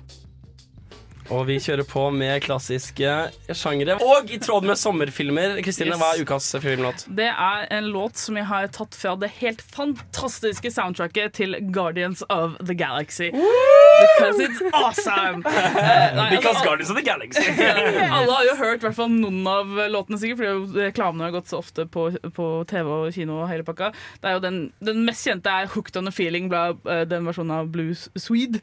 [1.30, 3.10] Og vi kjører på med klassiske
[3.54, 4.00] sjangere.
[4.02, 5.60] Og i tråd med sommerfilmer.
[5.66, 6.00] Kristine, Yes.
[6.02, 7.06] hva er ukas filmlåt?
[7.16, 12.24] Det er en låt som jeg har tatt fra det helt fantastiske soundtracket til Guardians
[12.30, 13.30] of the Galaxy.
[13.32, 15.44] Because it's awesome!
[15.80, 17.44] Eh, nei, Because altså, Guardians of the Galaxy.
[18.18, 21.60] Alle har jo hørt hvert fall noen av låtene, sikkert, fordi reklamene har gått så
[21.62, 23.40] ofte på, på TV og kino.
[23.44, 23.92] og hele pakka.
[24.22, 27.26] Det er jo den, den mest kjente er 'Hooked on a Feeling', bla, eh, den
[27.28, 28.62] versjonen av Blues Swede.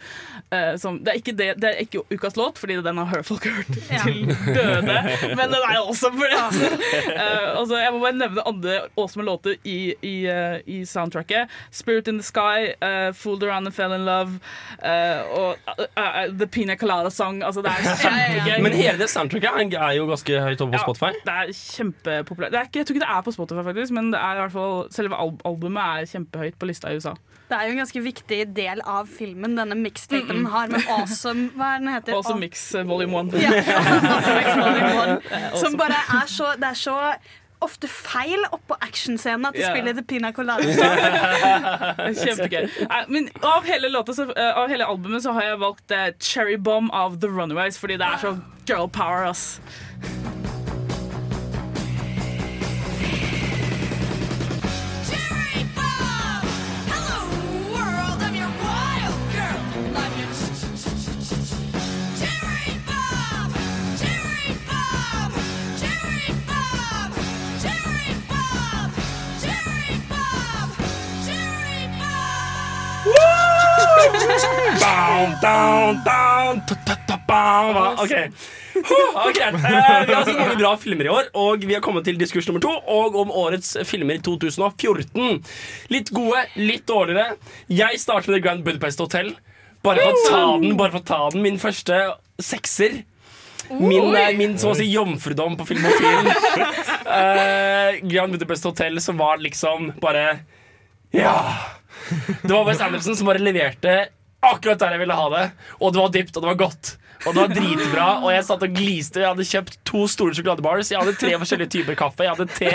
[0.51, 3.67] Eh, som, det, er det, det er ikke ukas låt, fordi den har folk hørt
[3.71, 4.27] til
[4.57, 4.97] døde.
[5.37, 6.41] Men den er også for det!
[6.47, 6.71] Altså.
[7.17, 11.49] Eh, altså, jeg må bare nevne andre awesome låter i, i, uh, i soundtracket.
[11.73, 14.39] 'Spirit in the Sky', uh, 'Fooled Around and Fell in Love'
[14.83, 15.57] eh, og
[16.39, 17.45] 'The Pina Colada Song'.
[17.45, 18.63] Altså, det er kjempegøy.
[18.63, 21.13] Men hele det soundtracket er- jo ganske høyt oppe på Spotify.
[21.15, 22.51] Ja, det er kjempepopulært.
[22.53, 24.41] Det er ikke, jeg tror ikke det er på Spotify, faktisk, men det er i
[24.45, 27.15] hvert fall, selve al albumet er kjempehøyt på lista i USA.
[27.47, 31.45] Det er jo en ganske viktig del av filmen, denne mixtapen den har med Awesome
[31.55, 32.17] Hva er den heter?
[32.17, 33.35] Awesome Mix eh, Volume 1.
[33.43, 33.51] Ja,
[34.15, 35.59] Awesome Volume 1.
[35.61, 37.01] Som bare er så Det er så
[37.65, 39.73] ofte feil oppå actionscenen at de yeah.
[39.73, 40.67] spiller The Pina Colada.
[42.21, 42.69] Kjempegøy.
[43.09, 46.59] Men av hele, låta, så, eh, av hele albumet så har jeg valgt eh, Cherry
[46.61, 48.37] Bomb av The Runaways, fordi det er så
[48.69, 49.57] girl power, ass.
[75.17, 76.63] Down, down, down.
[77.99, 78.13] Ok,
[78.77, 79.39] Huh, ok.
[79.41, 82.45] Eh, Vi har sett mange bra filmer i år, og vi har kommet til diskurs
[82.51, 82.75] nummer to.
[82.93, 85.39] Og om årets filmer 2014.
[85.95, 87.39] Litt gode, litt dårligere.
[87.73, 89.31] Jeg starter med The Grand Budapest Hotel.
[89.87, 91.41] Bare for å ta den, bare for å ta den.
[91.47, 92.03] Min første
[92.43, 92.99] sekser.
[93.71, 96.29] Min, eh, min så å si jomfrudom på film og film.
[97.07, 100.41] Eh, Grand Budapest Hotel som var liksom bare
[101.15, 101.37] Ja!
[102.43, 104.09] Det var Wes Anderson som bare leverte
[104.45, 105.45] akkurat der jeg ville ha det.
[105.81, 106.97] Og det var dypt, og det var godt.
[107.27, 109.23] Og det var dritbra, og jeg satt og gliste.
[109.23, 110.91] Jeg hadde kjøpt to store sjokoladebars.
[110.93, 112.27] Jeg hadde tre forskjellige typer kaffe.
[112.27, 112.71] Jeg hadde te.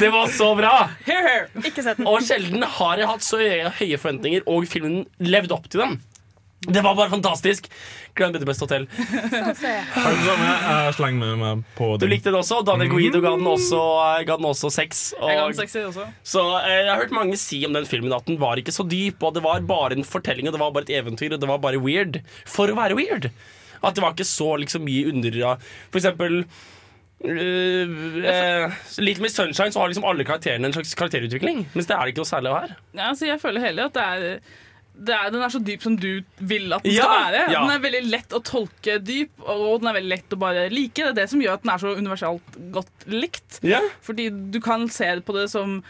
[0.00, 0.72] Det var så bra!
[1.60, 2.08] Ikke sett den.
[2.10, 5.98] Og sjelden har jeg hatt så høye høye forventninger, og filmen levde opp til dem.
[6.64, 7.66] Det var bare fantastisk.
[8.14, 8.86] Grand Budapest Hotel.
[9.94, 10.92] Har du samme?
[10.96, 12.62] Slenger med meg på Du likte den også.
[12.64, 13.80] Daniel Guido ga den også,
[14.24, 15.02] ga den også seks.
[15.18, 16.06] Jeg ga den også.
[16.24, 18.86] så eh, Jeg har hørt mange si om den filmen at den var ikke så
[18.88, 21.50] dyp, og det var bare en fortelling, og det var bare et eventyr, og det
[21.50, 22.22] var bare weird.
[22.48, 23.28] For å være weird.
[23.84, 25.42] At det var ikke så liksom mye under
[25.90, 26.46] For eksempel
[27.24, 31.62] Uh, eh, Little Miss Sunshine så har liksom alle karakterene en slags karakterutvikling.
[31.72, 32.74] Mens det er det ikke noe særlig her.
[32.92, 34.58] Ja, altså, jeg føler heller at det er,
[34.94, 37.40] er Den er så dyp som du vil at den Ja, skal være.
[37.52, 37.60] ja.
[37.64, 40.94] Den er veldig lett å tolke dyp, og den er veldig lett å bare like.
[40.94, 43.58] Det er det som gjør at den er så universalt godt likt.
[43.66, 43.80] Ja.
[44.06, 45.80] Fordi du kan se på det som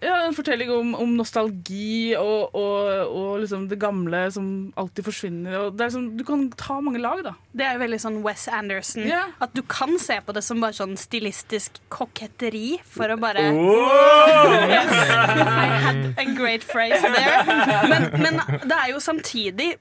[0.00, 4.46] ja, en fortelling om, om nostalgi og, og, og liksom det gamle som
[4.80, 5.56] alltid forsvinner.
[5.58, 7.34] Og det er liksom, du kan ta mange lag, da.
[7.52, 9.04] Det er jo veldig sånn Wes Anderson.
[9.04, 9.34] Yeah.
[9.44, 14.56] At du kan se på det som bare sånn stilistisk koketteri for å bare Oh!
[14.70, 17.44] Yes, I had a great phrase there.
[17.90, 19.74] Men, men det er jo samtidig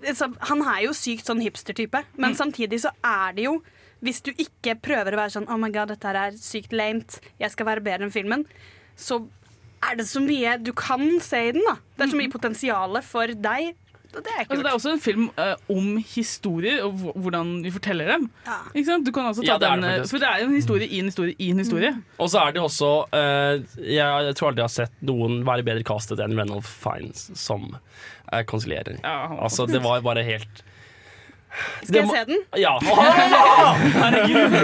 [0.00, 3.58] altså, Han er jo sykt sånn hipster-type, men samtidig så er det jo
[4.04, 7.18] Hvis du ikke prøver å være sånn Oh my god, dette her er sykt lamet,
[7.40, 8.44] jeg skal være bedre enn filmen,
[8.96, 9.26] så
[9.82, 11.62] er det så mye du kan se i den.
[11.68, 13.74] da Det er så mye potensial for deg
[14.16, 17.62] og det er Altså, det er også en film eh, om historier og hvor- hvordan
[17.64, 18.30] vi forteller dem.
[18.74, 19.04] Ikke sant?
[19.06, 20.10] Du kan også ta Ja, det er det den, eh, faktisk.
[20.10, 21.90] for det er jo en historie i en historie i en historie.
[22.18, 25.62] Og så er det også eh, jeg, jeg tror aldri jeg har sett noen være
[25.66, 27.76] bedre castet enn Reynold Fiennes som
[28.32, 28.96] uh, konsulierer.
[29.04, 30.62] altså, det var bare helt
[31.84, 32.42] Skal jeg se den?
[32.56, 32.78] Ja.
[34.00, 34.56] Herregud!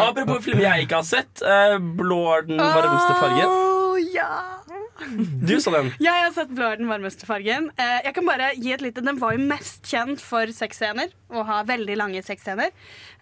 [0.00, 1.42] Apropos filmer jeg ikke har sett.
[1.42, 3.71] Uh, Blå er den varmeste fargen.
[4.12, 5.08] Å, ja.
[5.42, 5.88] Du så den.
[6.02, 7.70] Ja, jeg har sett Blå er den varmeste fargen.
[7.80, 11.46] Eh, jeg kan bare gi et lite Den var jo mest kjent for sexscener, og
[11.48, 12.70] har veldig lange sexscener.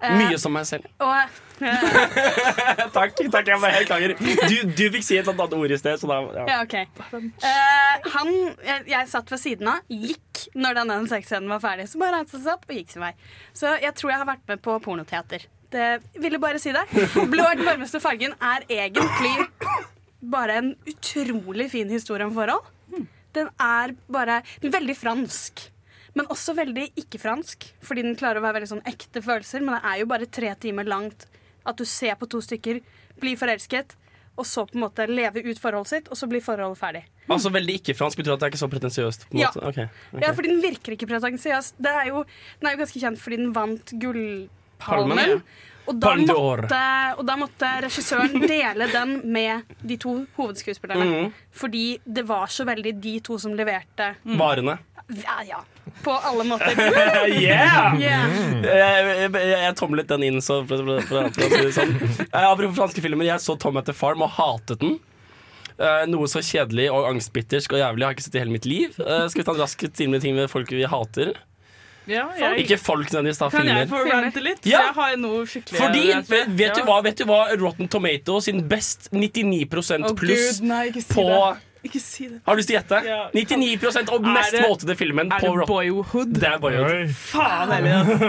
[0.01, 0.88] Eh, Mye som meg selv.
[1.01, 1.38] Og
[2.97, 4.14] takk, takk, jeg bare helt klager.
[4.16, 6.47] Du, du fikk si et eller annet ord i sted, så da ja.
[6.49, 6.76] Ja, ok.
[7.20, 8.32] Eh, han
[8.64, 11.86] jeg, jeg satt ved siden av, gikk når den, den sexscenen var ferdig.
[11.93, 13.14] Så bare reiste han seg opp og gikk sin vei.
[13.57, 15.47] Så jeg tror jeg har vært med på pornoteater.
[15.70, 15.88] Det
[16.18, 16.82] ville bare si det.
[17.30, 19.36] Blå er den varmeste fargen er egentlig
[20.21, 22.66] bare en utrolig fin historie om forhold.
[23.35, 25.68] Den er bare den er veldig fransk.
[26.18, 29.62] Men også veldig ikke-fransk, fordi den klarer å være veldig sånn ekte følelser.
[29.62, 31.29] Men det er jo bare tre timer langt
[31.68, 32.81] at du ser på to stykker,
[33.21, 33.95] blir forelsket,
[34.41, 37.03] og så på en måte leve ut forholdet sitt, og så blir forholdet ferdig.
[37.31, 39.27] Altså veldig ikke-fransk betyr at det er ikke så pretensiøst?
[39.39, 39.51] Ja.
[39.55, 39.87] Okay.
[40.11, 40.23] ok.
[40.25, 41.75] Ja, fordi den virker ikke pretensiøs.
[41.79, 42.25] Den er jo
[42.64, 45.37] ganske kjent fordi den vant Palmen, Gullpalmen.
[45.37, 45.43] ja.
[45.91, 46.82] Og da, måtte,
[47.18, 51.09] og da måtte regissøren dele den med de to hovedskuespillerne.
[51.11, 51.32] Mm.
[51.62, 54.78] Fordi det var så veldig de to som leverte Varene.
[55.11, 55.64] Ja, ja.
[56.05, 56.78] På alle måter.
[57.34, 57.97] yeah!
[57.99, 58.34] Yeah.
[58.62, 61.97] Jeg, jeg, jeg tomlet den inn, så sånn.
[62.30, 65.01] Eh, Apropos franske filmer, jeg så Tom etter Farm og hatet den.
[65.80, 68.68] Eh, noe så kjedelig og angstbittersk og jævlig har jeg ikke sett i hele mitt
[68.68, 68.95] liv.
[69.03, 71.34] Eh, skal vi ta en rask time med ting med folk vi hater?
[72.11, 73.49] Ja, jeg, Ikke folk nødvendigvis, da.
[73.53, 73.81] kan Filmer.
[73.85, 74.67] jeg få rante litt?
[74.67, 74.83] Ja.
[74.89, 78.65] Jeg har noe skikkelig Fordi, vet, vet, du hva, vet du hva Rotten Tomato sin
[78.71, 81.70] best 99 Å, pluss Gud, nei, si på det.
[81.85, 82.41] Ikke si det.
[82.45, 82.99] Har du lyst til å gjette?
[83.09, 83.20] Ja.
[83.33, 85.66] 99 og mest det- våtede filmen Er det.
[85.66, 86.35] Boyhood?
[86.35, 87.09] Det er Boyhood.
[87.14, 88.28] Faen heller, altså.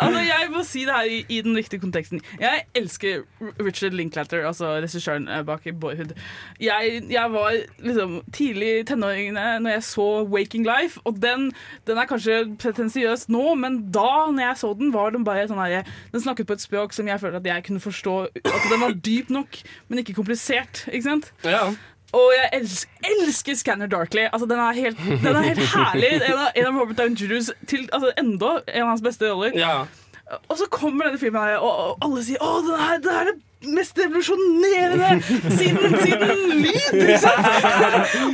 [0.00, 0.22] altså.
[0.26, 2.20] Jeg må si det her i, i den riktige konteksten.
[2.40, 3.22] Jeg elsker
[3.62, 6.16] Richard Linklater, altså regissøren eh, bak i Boyhood.
[6.60, 11.52] Jeg, jeg var liksom tidlig i tenåringene når jeg så Waking Life, og den,
[11.86, 15.62] den er kanskje pretensiøs nå, men da når jeg så den, var den bare sånn
[15.62, 18.14] her Den snakket på et språk som jeg følte at jeg kunne forstå.
[18.44, 19.58] At den var dyp nok,
[19.88, 20.86] men ikke komplisert.
[20.90, 21.32] Ikke sant?
[21.46, 21.68] Ja.
[22.14, 24.28] Og jeg elsker, elsker Scanner Darkly.
[24.30, 26.12] Altså, den, er helt, den er helt herlig.
[26.20, 27.50] En av, en av Robert Downey Jr.'s
[27.92, 29.58] altså, enda en av hans beste roller.
[29.58, 29.84] Ja.
[30.24, 33.34] Og så kommer denne filmen her, og, alle sier å, det er, det er det
[33.64, 35.22] mest revolusjonerende
[35.58, 36.96] siden, siden lyd!
[37.00, 37.46] Ikke sant?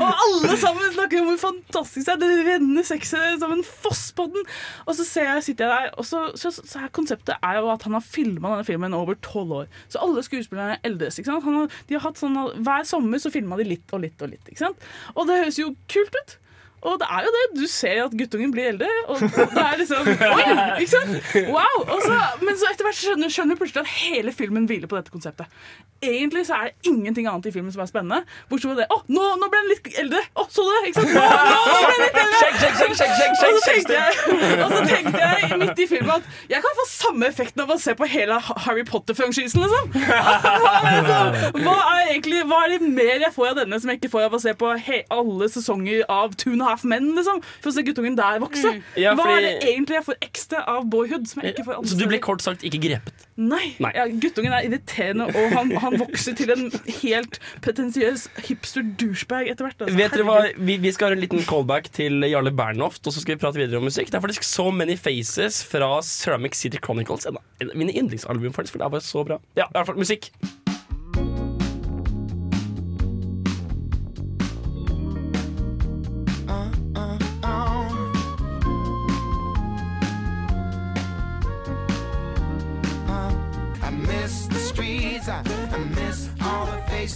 [0.02, 2.20] og alle sammen snakker om hvor fantastisk det er.
[2.22, 4.46] Det renner sexet som en foss på den.
[4.86, 7.98] Og så jeg, sitter jeg der, og så, så, så konseptet er jo at han
[7.98, 9.72] har filma denne filmen over tolv år.
[9.90, 11.18] Så alle skuespillerne eldes.
[11.18, 11.46] ikke sant?
[11.46, 14.46] Har, de har hatt sånn, Hver sommer så filma de litt og litt og litt.
[14.46, 14.90] ikke sant?
[15.16, 16.38] Og det høres jo kult ut.
[16.82, 17.44] Og det er jo det.
[17.60, 18.88] Du ser at guttungen blir eldre.
[19.12, 20.46] Og det er liksom Oi!
[20.80, 21.12] Ikke sant?
[21.52, 21.84] Wow!
[22.06, 25.12] Så, men så etter hvert skjønner, skjønner du plutselig at hele filmen hviler på dette
[25.12, 25.50] konseptet.
[26.00, 28.22] Egentlig så er det ingenting annet i filmen som er spennende.
[28.48, 28.86] Bortsett fra det.
[28.88, 30.22] Å, nå, nå ble han litt eldre!
[30.32, 30.92] Å, så du det?
[30.92, 31.12] Ikke sant?
[31.12, 32.38] Nå, nå, ble han litt eldre!
[32.40, 34.12] Sjekk, sjekk, sjekk, sjekk, jeg,
[34.64, 37.76] og så tenkte jeg midt i filmen at jeg kan få samme effekten av å
[37.82, 39.92] se på hele Harry Potter-franchisen, liksom.
[40.00, 43.92] Hva er, det, hva er egentlig Hva er det mer jeg får av denne som
[43.92, 47.10] jeg ikke får av å se på alle sesonger av Two and a Half Men,
[47.18, 47.42] liksom?
[47.60, 48.76] For å se guttungen der vokse.
[49.00, 51.90] Ja, Hva er det egentlig jeg får ekstra av Boyhood som jeg ikke får andre
[51.92, 53.26] Så du ble kort sagt ikke grepet?
[53.40, 53.74] Nei.
[53.80, 53.90] Nei.
[53.96, 56.66] Ja, guttungen er irriterende, og han, han vokser til en
[57.00, 59.80] helt pretensiøs hipster douchebag etter hvert.
[59.86, 59.96] altså.
[59.96, 60.38] Vet dere hva?
[60.60, 63.62] Vi, vi skal ha en liten callback til Jarle Bernhoft, og så skal vi prate
[63.62, 64.12] videre om musikk.
[64.12, 67.24] Det er faktisk So Many Faces fra Ceramic City Chronicles.
[67.26, 69.40] En av mine yndlingsalbum, faktisk, for det er bare så bra.
[69.56, 70.28] Ja, i hvert fall musikk.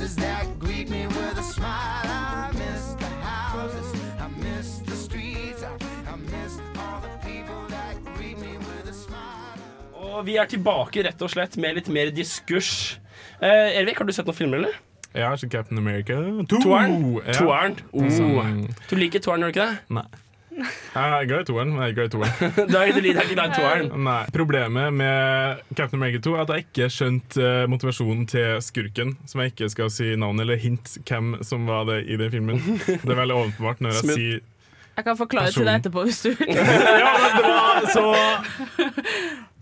[0.05, 2.05] Faces that greet me with a smile.
[2.05, 3.89] I miss the houses,
[4.21, 5.73] I miss the streets, I,
[6.13, 9.59] I miss all the people that greet me with a smile.
[9.95, 12.99] Og vi er tilbake rett og slett med litt mer diskurs.
[13.41, 14.77] Eh, Ervik, har du sett noen filmer, eller?
[15.15, 16.19] Ja, så Captain America
[16.51, 16.61] 2.
[16.61, 17.01] Toeren?
[17.25, 17.39] Ja.
[17.39, 17.79] Toeren?
[17.93, 18.09] Oh.
[18.13, 18.65] Sånn.
[18.91, 19.97] Du liker toeren, gjør du ikke det?
[20.01, 20.24] Nei.
[20.63, 22.69] Jeg er glad i toeren, men jeg er ikke glad i toeren.
[22.71, 23.89] Du er ikke glad i toeren?
[24.07, 24.21] Nei.
[24.35, 29.43] Problemet med Captain America 2 er at jeg ikke skjønte uh, motivasjonen til skurken, som
[29.43, 32.63] jeg ikke skal si navn eller hint hvem som var det i den filmen.
[32.87, 34.39] Det er veldig åpenbart når jeg sier
[34.95, 36.55] Jeg kan forklare til deg etterpå hvis du vil.
[37.03, 38.07] Ja, men det var så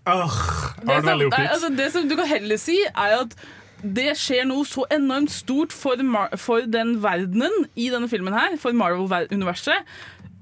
[0.03, 0.39] Åh,
[0.83, 3.37] Det som, nei, altså, det som du kan heller si, er at
[3.83, 8.55] det skjer noe så enormt stort for, Mar for den verdenen i denne filmen her,
[8.63, 9.87] for Marvel-universet.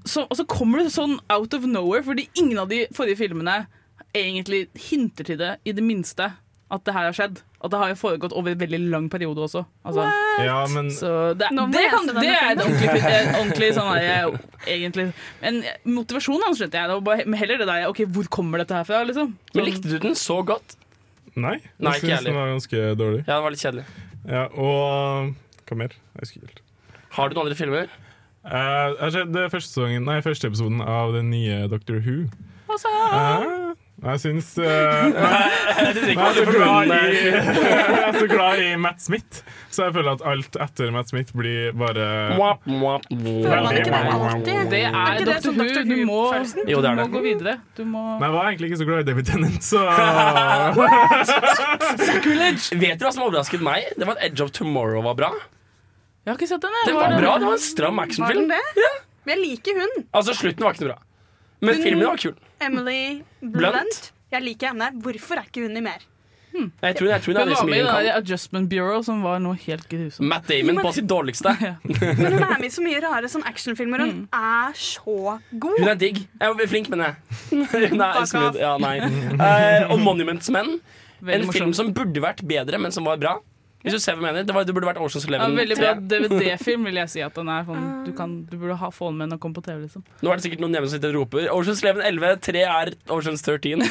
[0.05, 3.65] Så, og så kommer det sånn out of nowhere, fordi ingen av de forrige filmene
[4.17, 6.31] egentlig hinter til det i det minste
[6.71, 7.41] at det her har skjedd.
[7.61, 9.65] At det har jo foregått over en veldig lang periode også.
[9.85, 10.05] Altså,
[10.41, 13.89] Ja, men så det, Nå det, kan, det det er et ordentlig, et ordentlig sånn
[13.99, 14.37] eh,
[14.77, 15.05] egentlig.
[15.43, 16.89] Men motivasjonen hans skjønte jeg.
[16.89, 19.35] Det var bare, men heller det der OK, hvor kommer dette her fra, liksom?
[19.53, 20.77] Men likte du den så godt?
[21.35, 23.21] Nei, Nei, jeg syns den var ganske dårlig.
[23.27, 23.85] Ja, den var litt kjedelig.
[24.31, 25.35] Ja, og
[25.67, 25.93] hva mer?
[26.15, 26.63] Jeg husker ikke helt.
[27.17, 27.91] Har du noen andre filmer?
[28.41, 32.17] Eh, jeg har sett første, nei, første episoden av den nye Doctor Who.
[32.71, 34.63] Altså, Uh, jeg syns uh,
[35.11, 36.89] nei, jeg, ikke er så glad i,
[37.27, 41.31] jeg er så glad i Matt Smith, så jeg føler at alt etter Matt Smith
[41.35, 42.05] blir bare
[42.39, 43.43] Mwap, mwap, mwap.
[43.43, 43.91] Føler man ikke
[44.71, 45.43] det Er ikke det Dr.
[45.49, 45.67] sånn Who.
[45.83, 46.23] Du må,
[46.71, 47.53] Jo, det er du må gå videre.
[47.77, 49.79] Du må Men jeg var egentlig ikke så glad i David Tennant, så
[52.85, 53.79] Vet du hva som overrasket meg?
[53.99, 55.31] Det var at Edge of Tomorrow var bra.
[56.21, 56.75] Jeg har ikke sett den.
[56.85, 58.47] Den Var var bra, det var en stram Var actionfilm.
[58.47, 58.91] den det?
[59.25, 60.05] Men jeg liker hun.
[60.13, 60.99] Altså, slutten var ikke noe bra.
[61.61, 62.35] Men Hun- filmen var kul.
[62.61, 63.73] Emily Blunt.
[63.73, 64.11] Blunt.
[64.31, 64.91] Jeg liker henne.
[65.01, 66.01] Hvorfor er ikke hun i mer?
[66.51, 68.07] Jeg tror, jeg tror det Hun er det var som med i hun kan.
[68.21, 70.27] Adjustment Bureau, som var noe helt grusomt.
[70.27, 71.53] Matt Damon på sitt dårligste.
[71.83, 74.03] Men hun er med i så mye rare sånn actionfilmer.
[74.03, 75.77] Hun er så god.
[75.79, 76.17] Hun er digg.
[76.41, 77.15] Jeg er flink, mener jeg.
[77.93, 78.59] Hun er smooth.
[78.59, 78.97] Ja, nei.
[78.99, 80.81] Uh, og Monuments Men.
[81.21, 83.37] En En film som burde vært bedre, men som var bra.
[83.81, 85.77] Hvis du ser hva jeg mener Det, var, det burde vært Oceans Ja, Eleven veldig
[85.79, 87.23] bra DVD-film, vil jeg si.
[87.25, 89.61] at den er sånn, du, kan, du burde ha, få den med når den kommer
[89.61, 89.83] på TV.
[89.87, 92.65] liksom Nå er det sikkert noen hjemme som sitter og roper Oceans Eleven 11, 3
[92.69, 93.85] er Oceans 13.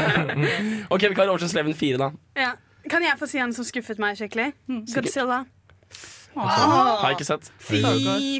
[0.94, 2.10] ok, vi kaller Oceans Eleven 4, da.
[2.38, 2.52] Ja.
[2.90, 4.52] Kan jeg få si en som skuffet meg skikkelig?
[4.94, 5.44] Godzilla.
[6.38, 7.50] Har jeg ikke sett.
[7.58, 7.80] Fy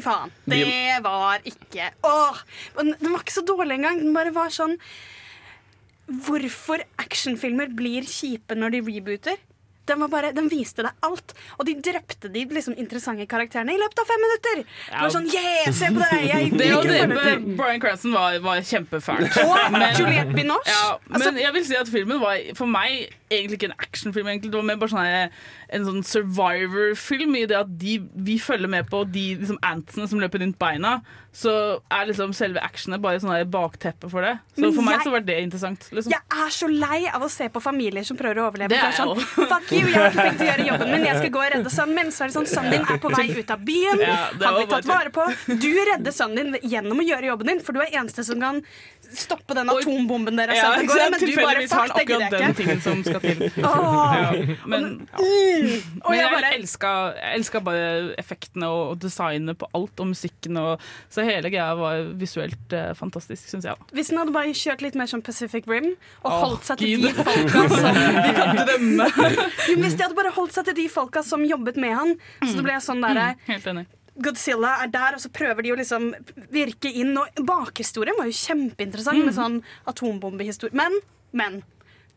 [0.03, 0.31] faen.
[0.47, 0.63] Det
[1.03, 2.43] var ikke Åh!
[2.79, 3.99] Den var ikke så dårlig engang.
[3.99, 4.77] Den bare var sånn
[6.11, 9.37] Hvorfor actionfilmer blir kjipe når de rebooter?
[9.89, 13.79] Den, var bare, den viste deg alt, og de drepte de liksom interessante karakterene i
[13.81, 14.61] løpet av fem minutter.
[14.91, 16.27] Det var sånn, yeah, se på deg!
[16.29, 17.55] jeg Det liker det.
[17.57, 19.39] Brian Cranston var, var kjempefælt.
[19.41, 20.69] Og Men- Juliette Binoche.
[20.69, 24.27] Ja, men Altså- jeg vil si at filmen var for meg egentlig ikke en actionfilm.
[24.27, 24.51] Egentlig.
[24.51, 25.29] Det var mer bare sånn
[25.71, 30.19] en sånn survivor-film i det at de, vi følger med på de liksom, antsene som
[30.21, 30.97] løper rundt beina.
[31.33, 31.51] Så
[31.87, 34.33] er liksom selve actionet bare sånn bakteppe for det.
[34.57, 35.87] Så Men for meg jeg- så var det interessant.
[35.91, 36.11] Liksom.
[36.11, 38.69] Jeg er så lei av å se på familier som prøver å overleve.
[38.69, 41.05] Det er jeg sånn, jeg Fuck you, jeg har ikke tenkt å gjøre jobben min,
[41.07, 42.11] jeg skal gå og redde sønnen min.
[42.11, 44.71] Så er det sånn, sønnen din er på vei ut av byen, Ja, han blir
[44.71, 45.27] tatt vare på.
[45.51, 48.61] Du redder sønnen din gjennom å gjøre jobben din, for du er eneste som kan
[49.11, 51.09] stoppe den atombomben dere har sendt av gårde.
[51.11, 52.77] Men du bare fuck, det gidder jeg ikke.
[52.85, 53.47] som skal til.
[53.67, 54.15] Åh.
[54.21, 54.91] Ja, men
[55.21, 55.81] Mm.
[56.07, 60.57] Men jeg bare elska, jeg elska bare effektene og designet på alt, og musikken.
[60.57, 63.75] Og, så hele greia var visuelt eh, fantastisk, syns jeg.
[63.95, 65.91] Hvis den hadde bare kjørt litt mer som Pacific Rim
[66.23, 67.09] og oh, holdt seg til Gud.
[67.09, 69.09] de folka som de kan drømme.
[69.69, 72.55] Jo, Hvis de hadde bare holdt seg til de folka som jobbet med han, så
[72.57, 73.81] det ble sånn derre mm.
[74.21, 76.09] Godzilla er der, og så prøver de å liksom
[76.51, 77.13] virke inn.
[77.17, 79.25] Og bakhistorien var jo kjempeinteressant Mm.
[79.25, 79.55] med sånn
[79.87, 80.75] atombombehistorie.
[80.75, 80.97] Men,
[81.31, 81.61] men.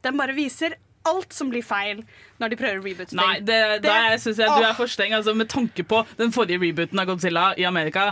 [0.02, 0.74] Den bare viser
[1.06, 2.02] alt som blir feil
[2.40, 3.20] når de prøver å reboote ting.
[3.20, 5.14] Nei, det, der syns jeg du er for streng.
[5.16, 8.10] Altså, med tanke på den forrige rebooten av Godzilla i Amerika.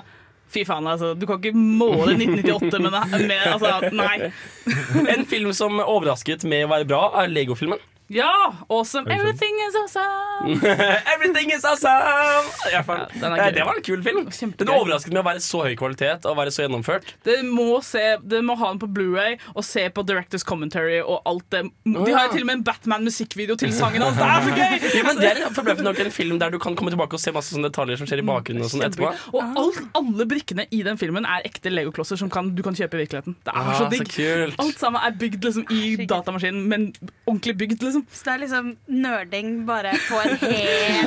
[0.53, 1.15] Fy faen, altså.
[1.19, 4.33] Du kan ikke måle 1998 med, det- med altså, Nei.
[5.17, 7.81] En film som overrasket med å være bra, er Lego-filmen.
[8.09, 8.53] Ja!
[8.69, 9.07] Awesome.
[9.11, 10.61] Everything is awesome.
[11.15, 12.49] Everything is awesome!
[12.73, 14.53] Ja, ja, det var en kul film.
[14.59, 17.13] Den overrasket med å være så høy kvalitet og være så gjennomført.
[17.25, 21.63] Dere må, må ha den på Blu-ray og se på Directors Commentary og alt det.
[21.87, 24.19] De har jo til og med en Batman-musikkvideo til sangen hans.
[24.19, 24.99] Det er så gøy!
[24.99, 27.33] Ja, men det er forbløffende nok en film der du kan komme tilbake og se
[27.37, 28.67] masse sånne detaljer som skjer i bakgrunnen.
[28.67, 32.51] og sånn etterpå Og alt, alle brikkene i den filmen er ekte legoklosser som kan,
[32.57, 33.39] du kan kjøpe i virkeligheten.
[33.47, 34.57] Det er Ah, så digg.
[34.59, 36.89] alt sammen er bygd liksom, i datamaskinen, men
[37.31, 37.92] ordentlig bygd, liksom.
[37.93, 41.07] Så det er liksom nerding bare på en hel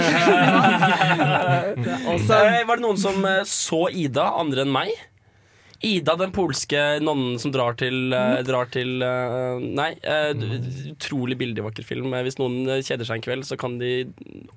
[2.36, 4.92] Eh, Var det noen som eh, så Ida, andre enn meg?
[5.86, 10.32] Ida, den polske nonnen som drar til, eh, drar til eh, Nei, eh,
[10.94, 12.14] utrolig billig vakker film.
[12.16, 13.92] Eh, Hvis noen eh, kjeder seg en kveld, så kan de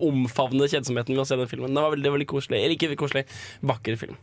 [0.04, 1.74] omfavne kjedsomheten ved å se den filmen.
[1.74, 2.62] Det var veldig, veldig koselig.
[2.62, 3.26] Eller ikke koselig,
[3.66, 4.16] vakker film.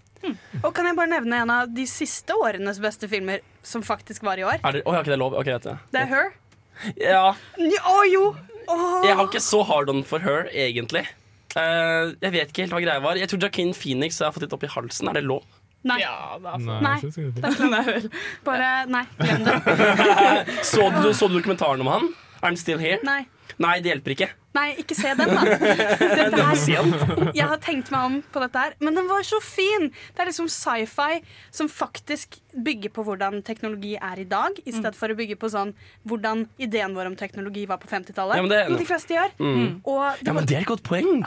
[0.64, 4.40] Og kan jeg bare nevne en av de siste årenes beste filmer som faktisk var
[4.42, 4.58] i år?
[4.66, 5.36] Er det, oh, har ikke det lov?
[5.38, 5.76] Ok, greit, ja.
[5.94, 6.34] Det er Her.
[7.00, 7.34] Ja.
[7.36, 8.26] Å jo!
[8.66, 9.04] Åh.
[9.06, 11.04] Jeg har ikke så hard on for her, egentlig.
[11.56, 13.20] Eh, jeg vet ikke helt hva greia var.
[13.20, 15.12] Jeg tror Jacqueline Phoenix har fått litt opp i halsen.
[15.12, 15.46] Er det lov?
[15.86, 16.00] Nei.
[16.42, 16.96] Nei, Nei.
[16.98, 17.42] jeg synes ikke det.
[17.44, 18.10] Det er klart.
[18.10, 18.24] Nei.
[18.48, 20.58] Bare nei, glem det.
[20.74, 22.08] Så du, så du dokumentaren om han?
[22.42, 22.98] I'm still here?
[23.06, 23.22] Nei.
[23.62, 24.28] Nei, det hjelper ikke.
[24.56, 25.42] Nei, ikke se den, da.
[26.00, 29.42] Dette Det her, jeg har tenkt meg om på dette her, men den var så
[29.44, 29.90] fin!
[30.16, 31.20] Det er liksom sci-fi
[31.56, 35.52] som faktisk bygger på hvordan teknologi er i dag, i stedet for å bygge på
[35.52, 35.74] sånn
[36.08, 38.40] hvordan ideen vår om teknologi var på 50-tallet.
[38.40, 39.36] Ja, det Noe de fleste gjør.
[39.40, 39.68] Mm.
[39.84, 41.26] Og Ja, men det er et godt poeng.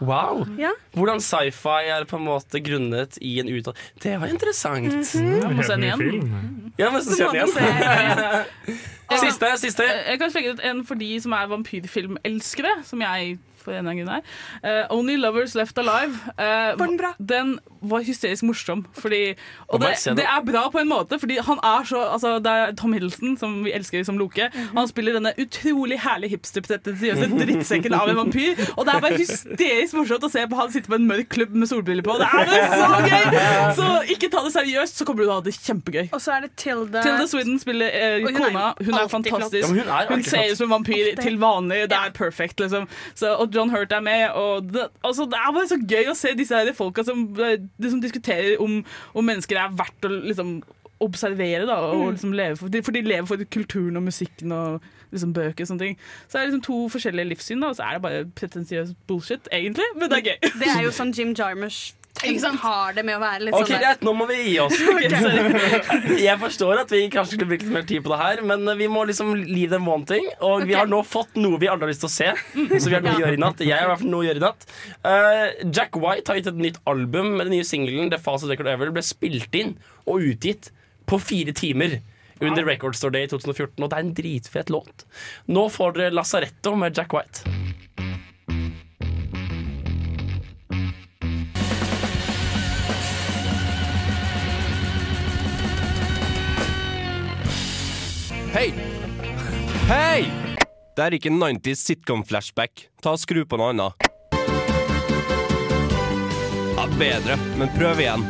[0.00, 0.46] Wow.
[0.58, 0.70] Ja.
[0.96, 5.14] Hvordan sci-fi er på en måte grunnet i en utdannelse Det var interessant.
[5.14, 5.42] Mhm.
[5.42, 6.72] Jeg må se den igjen.
[6.78, 8.80] Ja, men så ser den igjen.
[9.20, 9.82] Siste, siste.
[10.06, 14.02] Jeg kan slenge ut en for de som er vampyrfilmelskere, som jeg for en gang
[14.08, 14.22] her.
[14.64, 14.80] er.
[14.82, 16.16] Eh, Only Lovers Left Alive.
[16.38, 17.12] Uh, Var den bra?
[17.18, 18.84] Den var hysterisk morsom.
[18.92, 19.34] Fordi,
[19.68, 22.74] og det, det er bra på en måte, fordi han er så altså, Det er
[22.76, 24.50] Tom Hiddleston, som vi elsker som Loke.
[24.54, 24.76] Mhm.
[24.76, 28.60] Han spiller denne utrolig herlige hipsterpretensiøse drittsekken av en vampyr.
[28.76, 31.54] Og det er bare hysterisk morsomt å se på han sitte på en mørk klubb
[31.56, 32.16] med solbriller på.
[32.20, 33.74] Det er bare så gøy!
[33.80, 36.10] Så ikke ta det seriøst, så kommer du til å ha det kjempegøy.
[36.16, 38.66] Og så er det Tilda Tilda Sweden spiller eh, hun kona.
[38.80, 39.64] Hun er fantastisk.
[39.64, 41.82] Ja, hun er hun ser ut som en vampyr til vanlig.
[41.90, 42.88] Det er perfekt, liksom.
[43.14, 44.30] Så, og John Hurt er med.
[44.38, 47.58] Og det, altså, det er bare så gøy å se disse her folka som, eh,
[47.88, 48.80] som diskuterer om,
[49.14, 50.60] om mennesker er verdt å liksom
[51.00, 52.10] observere da, og Mm.
[52.12, 54.82] liksom leve for, for de lever for kulturen og musikken og
[55.12, 55.96] liksom bøker og sånne ting.
[56.28, 59.48] Så det er liksom to forskjellige livssyn, da, og så er det bare pretensiøs bullshit,
[59.52, 60.50] egentlig, men det er gøy.
[60.60, 63.80] Det er jo sånn Jim Jarmusch Ikke har det med å være litt Ok, sånn
[63.80, 64.76] greit, nå må vi gi oss.
[66.28, 68.88] Jeg forstår at vi kanskje skulle brukt litt mer tid på det her, men vi
[68.92, 70.28] må liksom leave them wanting.
[70.46, 72.28] Og vi har nå fått noe vi alle har lyst til å se,
[72.76, 73.64] så vi har noe å gjøre i natt.
[73.64, 74.68] Jeg har i hvert fall noe å gjøre i natt.
[75.06, 78.70] Uh, Jack White har gitt et nytt album med den nye singelen The Fastest Record
[78.74, 78.92] Ever.
[78.94, 80.72] Ble spilt inn og utgitt
[81.10, 82.00] på fire timer.
[82.40, 85.04] Under Record Store Day i 2014, og det er en dritfet låt.
[85.52, 87.44] Nå får dere Lasaretto med Jack White.
[98.60, 98.74] Hei!
[99.88, 100.24] Hei!
[100.92, 102.82] Det er ikke 90s sitcom-flashback.
[103.00, 104.04] Ta og Skru på noe annet.
[106.76, 108.26] Ja, bedre, men prøv igjen.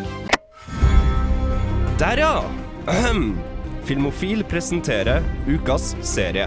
[1.98, 2.46] Der, ja!
[2.94, 3.32] Ahem.
[3.90, 6.46] Filmofil presenterer ukas serie.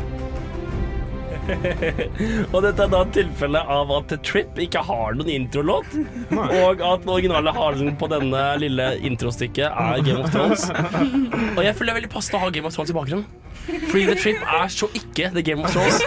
[2.53, 5.91] og dette er da et tilfelle av at The Trip ikke har noen introlåt.
[6.31, 10.69] Og at den originale halen på denne lille introstykket er Game of Thrones.
[11.57, 13.27] Og jeg føler det er veldig passende å ha Game of Thrones i bakgrunnen.
[13.63, 16.01] Fordi The Trip er så ikke The Game of Thrones.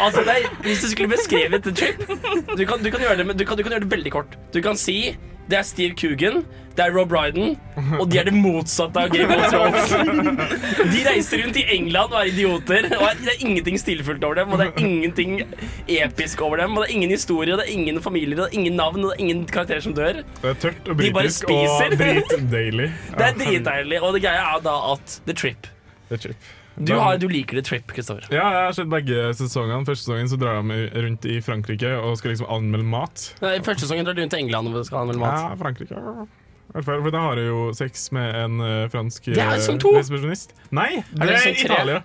[0.00, 2.04] Altså, det er, Hvis du skulle beskrevet The Trip
[2.58, 4.38] Du kan, du kan, gjøre, det, du kan, du kan gjøre det veldig kort.
[4.54, 5.16] Du kan si
[5.48, 6.42] det er Steve Coogan,
[6.76, 7.54] det er Rob Ryden,
[7.96, 9.94] og de er det motsatte av Game of Thrones.
[10.92, 14.52] De reiser rundt i England og er idioter, og det er ingenting stilfullt over dem,
[14.52, 15.38] og det er ingenting
[15.88, 18.50] episk over dem, og det er ingen historie, og det er ingen familier, og det
[18.52, 20.20] er ingen navn, og det er ingen karakterer som dør.
[20.42, 22.92] Det er tørt og De bare britisk og dritdeilig.
[23.18, 25.72] Det er dritdeilig, og det greia er da at The Trip
[26.12, 26.52] The Trip.
[26.78, 28.26] Du, har, du liker The Trip, Kristoffer.
[28.30, 29.82] Ja, jeg har sett begge sesongene.
[29.88, 33.24] Første sesongen så drar de rundt i Frankrike og skal liksom anmelde mat.
[33.42, 35.40] Nei, første sesongen drar du rundt til England og skal anmelde mat.
[35.42, 36.02] Ja, Frankrike.
[36.84, 40.52] For da har jeg jo sex med en eh, fransk Det er eh, resepsjonist.
[40.76, 41.54] Nei, Er det det er i?
[41.64, 42.02] Italia.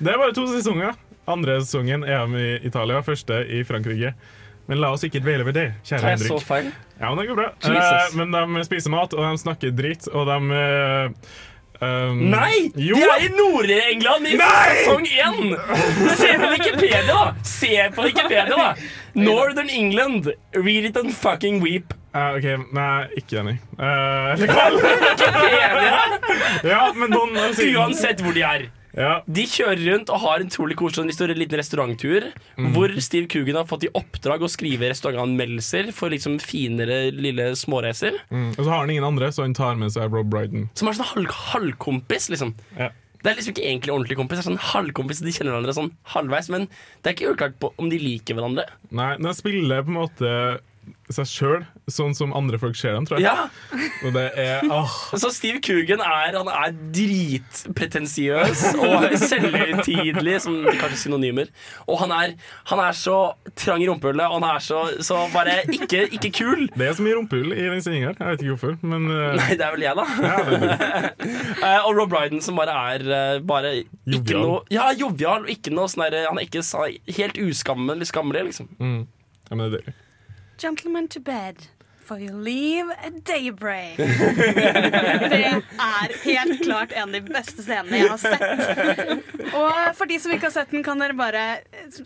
[0.00, 0.96] Det er bare to sesonger.
[1.28, 4.14] Andre sesongen er de i Italia, første i Frankrike.
[4.66, 6.32] Men la oss ikke dvele ved det, kjære det jeg Henrik.
[6.32, 6.70] så feil?
[6.98, 7.50] Ja, men det går bra.
[7.70, 11.36] Eh, men de spiser mat, og de snakker dritt, og de eh,
[11.80, 12.70] um, Nei!
[12.74, 12.96] Jo!
[12.96, 14.76] De er i Nord-England i Nei!
[14.82, 15.56] sesong én!
[16.16, 17.34] Se på Wikipedia, da!
[17.42, 18.74] Se på Wikipedia, da!
[19.16, 20.32] Northern England.
[20.54, 21.94] Read it and fucking weep.
[22.14, 23.58] Uh, ok, nei, ikke enig.
[23.76, 24.32] Uh,
[26.64, 27.36] ja, men noen
[27.76, 28.68] Uansett hvor de er.
[28.96, 29.20] Ja.
[29.28, 32.30] De kjører rundt og har en utrolig koselig en liten restauranttur.
[32.56, 32.70] Mm.
[32.74, 38.16] Hvor Steve Coogan har fått i oppdrag å skrive restaurantanmeldelser for liksom finere lille småreiser.
[38.30, 38.54] Mm.
[38.56, 40.70] Og så har han ingen andre, så han tar med seg Rob Bryden.
[40.74, 42.54] Som er sånn halv, halvkompis, liksom.
[42.78, 42.90] Ja.
[43.22, 44.38] Det er liksom ikke egentlig ordentlig kompis.
[44.38, 46.68] Det er sånn halvkompis, De kjenner hverandre sånn halvveis, men
[47.02, 48.68] det er ikke uklart på om de liker hverandre.
[48.94, 50.32] Nei, de spiller på en måte
[51.14, 53.28] seg sjøl, sånn som andre folk ser dem, tror jeg.
[53.28, 53.46] Ja.
[54.06, 54.94] Og det er åh.
[55.22, 61.52] Så Steve Coogan er, han er dritpretensiøs og selvhøytidelig, som kanskje synonymer.
[61.86, 62.34] Og han er,
[62.72, 63.18] han er så
[63.58, 66.66] trang i rumpehullet, og han er så, så bare ikke, ikke kul.
[66.74, 68.18] Det er så mye rumpehull i den sendinga her.
[68.20, 69.36] Jeg vet ikke hvorfor, men uh...
[69.40, 70.06] Nei, det er vel jeg, da.
[71.62, 74.42] Ja, og Rob Bryden som bare er eh, bare ikke Jovial.
[74.42, 76.62] noe Ja, jovial og ikke noe sånn Han er ikke
[77.18, 78.70] helt uskammelig, skammelig, liksom.
[78.78, 78.98] mm.
[79.50, 79.96] ja, men det er deilig.
[80.58, 81.68] Gentlemen to bed.
[82.06, 83.96] For you leave at daybreak.
[85.32, 89.24] Det er helt klart en av de beste scenene jeg har sett.
[89.50, 91.42] Og for de som ikke har sett den, kan dere bare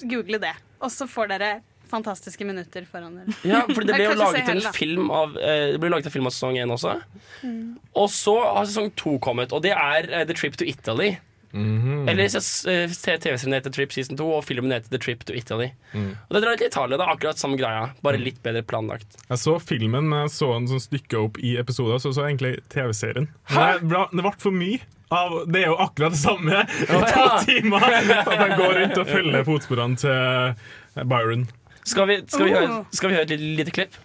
[0.09, 0.55] google det.
[0.81, 1.51] Og så får dere
[1.91, 3.37] fantastiske minutter foran dere.
[3.45, 6.31] Ja, for det ble jo laget en film av eh, Det ble laget en film
[6.31, 6.97] av sesong én også.
[7.45, 7.77] Mm.
[7.99, 11.17] Og så har sesong to kommet, og det er eh, The Trip to Italy.
[11.53, 12.09] Mhm.
[12.09, 15.71] Eller se eh, TV-serien heter Trip Season 2, og filmen heter The Trip to Italy.
[15.95, 16.13] Mm.
[16.29, 16.97] Og Det drar til Italia.
[16.97, 19.17] Det er akkurat samme greia, bare litt bedre planlagt.
[19.29, 22.27] Jeg så filmen, men jeg så den sånn stykka opp i episoder, så jeg så
[22.29, 23.27] egentlig TV-serien.
[23.51, 24.79] Det, ble- for mye.
[25.11, 27.41] Av, det er jo akkurat det samme i to Ja.
[27.43, 27.83] timer!
[27.83, 31.49] At jeg går rundt og følger fotsporene til Byron.
[31.83, 32.61] Skal vi, skal vi, Oh.
[32.61, 33.99] høre, skal vi høre et lite, lite klipp?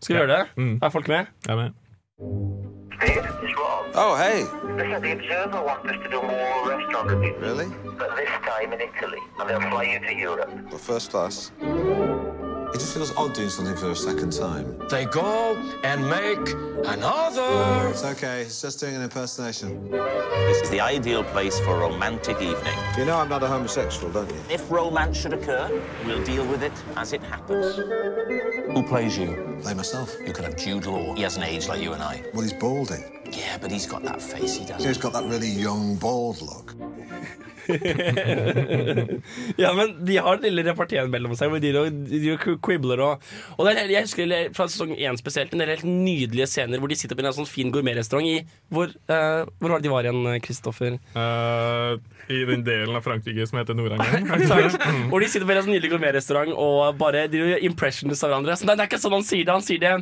[0.00, 0.68] Skal vi høre det?
[0.86, 1.26] Er folk med?
[1.48, 2.59] Jeg er med.
[3.02, 4.44] Oh, hey.
[4.74, 7.40] Listen, the Observer want us to do more restaurant reviews.
[7.40, 7.66] Really?
[7.98, 9.18] But this time in Italy.
[9.38, 10.50] And they'll fly you to Europe.
[10.68, 11.50] Well, first class.
[12.72, 14.78] It just feels odd doing something for a second time.
[14.88, 16.54] They go and make
[16.86, 17.88] another.
[17.88, 18.42] It's okay.
[18.42, 19.90] It's just doing an impersonation.
[19.90, 22.76] This is the ideal place for a romantic evening.
[22.96, 24.40] You know I'm not a homosexual, don't you?
[24.48, 27.76] If romance should occur, we'll deal with it as it happens.
[27.76, 29.58] Who plays you?
[29.62, 30.14] Play myself.
[30.24, 31.14] You could have Jude Law.
[31.14, 32.22] He has an age like you and I.
[32.32, 33.04] Well, he's balding.
[33.32, 34.84] Yeah, but he's got that face he does.
[34.84, 36.74] He's got that really young, bald look.
[39.62, 41.72] Ja, men de har den lille reparteen mellom seg hvor de,
[42.10, 43.24] de, quibler og
[43.56, 46.90] Og det er, jeg husker fra sesong én spesielt en del helt nydelige scener hvor
[46.90, 48.40] de sitter på en sånn fin gourmetrestaurant i
[48.72, 50.98] Hvor, uh, hvor var det de var igjen, Kristoffer?
[51.18, 51.92] Eh,
[52.30, 54.28] I den delen av Frankrike som heter Nord-Angelen.
[54.50, 54.76] Takk.
[55.10, 58.56] Hvor de sitter på en nydelig gourmetrestaurant og bare de gjør impressions av hverandre.
[58.58, 59.54] Så det er ikke sånn han sier det.
[59.56, 59.92] Han sier det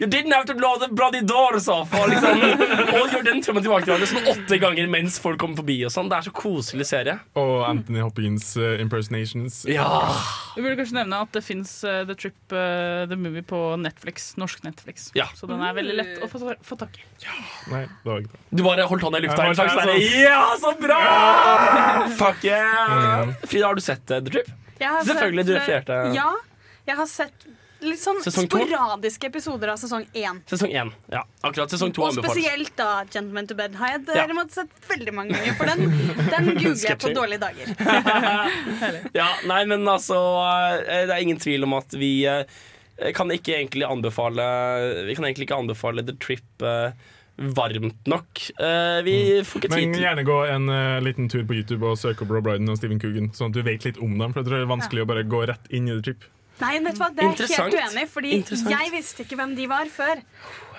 [0.00, 1.94] You didn't have to blow the bloody doors off.
[1.96, 2.42] Og, liksom,
[2.96, 5.78] og gjør den frem og tilbake til hverandre sånn åtte ganger mens folk kommer forbi.
[5.86, 7.18] og sånn Det er så koselig serie.
[7.38, 9.62] Og Anthony Hopkins uh, impersonations.
[9.70, 9.86] Ja
[10.56, 14.32] Vi burde kanskje nevne at det fins The Trip uh, The Movie på Netflix.
[14.40, 15.10] Norsk Netflix.
[15.16, 15.28] Ja.
[15.38, 17.04] Så den er veldig lett å få, få tak i.
[17.70, 18.42] Nei, det var ikke bra.
[18.50, 19.46] Du bare holdt hånda i lufta.
[19.46, 19.94] En slags sånn.
[20.22, 21.75] Ja, så bra!
[22.20, 23.28] Fuck yeah!
[23.44, 24.50] Frida, har du sett eh, The Trip?
[24.80, 26.32] Selvfølgelig, du sett, du refererte Ja,
[26.86, 27.46] jeg har sett
[27.86, 28.58] litt sånn Sesong to?
[28.58, 30.38] sporadiske episoder av sesong én.
[30.48, 30.90] Sesong én.
[31.12, 32.32] Ja, akkurat sesong to Og anbefales.
[32.38, 35.56] spesielt da Gentleman to Bed har jeg derimot sett veldig mange ganger.
[35.58, 35.92] For den,
[36.32, 37.74] den googler jeg på dårlige dager.
[39.20, 40.16] Ja, nei, men altså
[40.88, 42.44] eh, Det er ingen tvil om at vi eh,
[43.16, 44.44] kan ikke egentlig anbefale
[45.06, 46.96] Vi kan egentlig ikke anbefale The Trip eh,
[47.36, 48.40] varmt nok.
[48.60, 51.98] Uh, vi får ikke tid Men gjerne gå en uh, liten tur på YouTube og
[52.00, 54.32] søk opp Rob Brydon og Stephen Coogan, sånn at du vet litt om dem.
[54.32, 56.24] For jeg tror det er vanskelig å bare gå rett inn i the trip.
[56.56, 59.66] Nei, vet du hva, det er jeg helt uenig fordi jeg visste ikke hvem de
[59.68, 60.22] var før.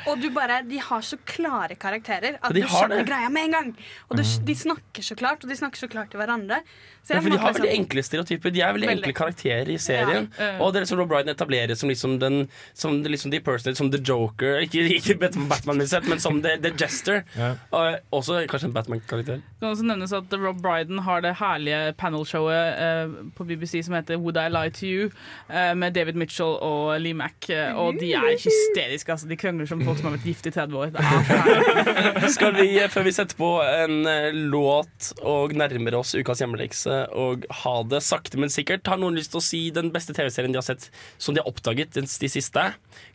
[0.07, 3.07] Og du bare, de har så klare karakterer at Ja, de du skjønner det.
[3.09, 3.73] greia med en gang.
[4.11, 6.61] Og du, de snakker så klart, og de snakker så klart til hverandre.
[7.07, 8.49] Så Ja, for De har veldig liksom- enkle stereotyper.
[8.51, 9.03] De er veldig, Veldig.
[9.07, 10.29] enkle karakterer i serien.
[10.37, 10.59] Ja.
[10.59, 13.89] Og det er som Rob Brydon etableres som liksom den Som liksom The person, som
[13.91, 14.59] The Joker.
[14.59, 17.23] Ikke, ikke Batman, men som The, the Jester.
[17.37, 17.55] Ja.
[17.71, 19.35] Og også kanskje en Batman-karakter.
[19.39, 23.95] Det kan også nevnes at Rob Brydon har det herlige panelshowet eh, på BBC som
[23.95, 25.09] heter Would I Lie To You,
[25.49, 27.49] eh, med David Mitchell og Lee Mack.
[27.49, 29.09] eh, og de er hysteriske.
[29.11, 29.27] Altså.
[29.29, 30.91] De krangler som folk som har vært gift i 30 år.
[30.95, 31.03] Det
[32.23, 32.27] er.
[32.33, 37.47] Skal vi, før vi setter på en eh, låt og nærmer oss ukas hjemmelekse og
[37.63, 40.59] ha det sakte, men sikkert, har noen lyst til å si den beste TV-serien de
[40.61, 40.89] har sett
[41.21, 42.63] som de har oppdaget de de siste?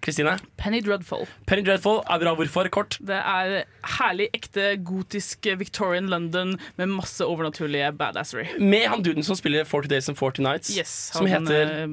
[0.04, 0.36] Kristine?
[0.60, 1.26] Penny Dreadful.
[1.46, 2.34] Penny Dreadful er bra.
[2.38, 2.68] Hvorfor?
[2.72, 2.96] Kort.
[3.02, 3.64] Det er
[3.98, 8.46] herlig, ekte, gotisk eh, Victorian London med masse overnaturlige badassery.
[8.60, 10.72] Med han duden som spiller 40 Days and 40 Nights.
[10.76, 11.86] Yes, som heter eh,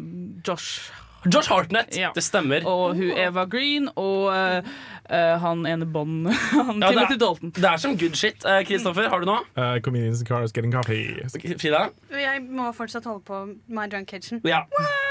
[0.46, 0.90] Josh.
[1.28, 1.96] Josh Hartnett.
[1.98, 2.12] Ja.
[2.16, 2.64] Det stemmer.
[2.70, 4.70] Og hun Eva Green og eh,
[5.10, 6.30] eh, han ene Bond.
[6.54, 7.52] han Ja, det, Timothy er, Dalton.
[7.56, 8.38] det er som good shit.
[8.40, 9.42] Kristoffer, Kristoffer, har du noe?
[9.58, 11.20] Uh, comedians in cars getting coffee.
[11.60, 11.90] Frida?
[12.14, 14.40] Jeg må fortsatt holde på My Drunk Kitchen.
[14.48, 14.62] Ja.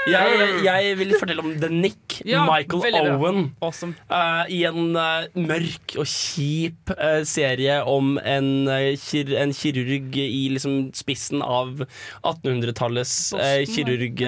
[0.09, 2.19] Jeg, jeg vil fortelle om The Nick.
[2.25, 2.97] Ja, Michael.
[3.13, 3.51] Owen.
[3.61, 3.93] Awesome.
[4.09, 10.17] Eh, I en eh, mørk og kjip eh, serie om en, eh, kir en kirurg
[10.19, 11.83] i liksom spissen av
[12.23, 14.23] 1800-tallets eh, Boston, kirurg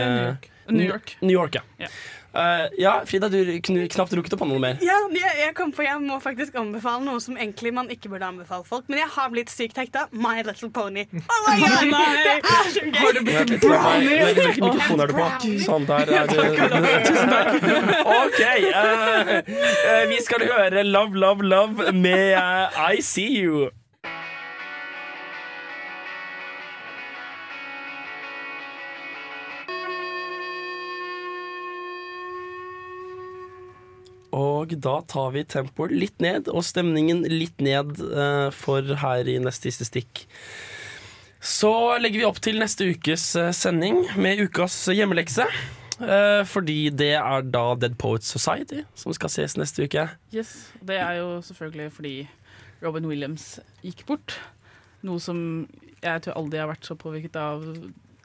[0.72, 1.15] New York?
[1.22, 1.59] New York.
[1.82, 1.91] Ja.
[2.34, 4.78] Eh, ja, Frida, du knapt rukket opp på noe mer.
[4.86, 8.30] Ja, jeg, jeg kom på, jeg må faktisk anbefale noe som egentlig man ikke burde
[8.30, 8.88] anbefale folk.
[8.88, 10.05] Men jeg har blitt sykt hekta.
[10.15, 11.07] My Little Pony.
[11.32, 12.95] Oh my God, det er så gøy!
[13.01, 14.17] Har du blitt brownie?
[14.38, 15.28] Hvilken mikrofon er du på?
[15.65, 16.47] Sånn, der er det.
[17.09, 17.51] Tusen takk.
[18.22, 18.41] OK.
[18.72, 22.38] Uh, uh, vi skal høre Love, Love, Love med
[22.78, 23.69] I See You.
[34.32, 39.39] Og da tar vi tempoet litt ned, og stemningen litt ned eh, for her i
[39.43, 40.25] neste siste stikk.
[41.41, 45.47] Så legger vi opp til neste ukes eh, sending med ukas hjemmelekse.
[46.01, 50.07] Eh, fordi det er da Dead Poets Society som skal ses neste uke.
[50.34, 52.15] Yes, Det er jo selvfølgelig fordi
[52.82, 54.39] Robin Williams gikk bort.
[55.05, 55.67] Noe som
[56.01, 57.65] jeg tror aldri har vært så påvirket av,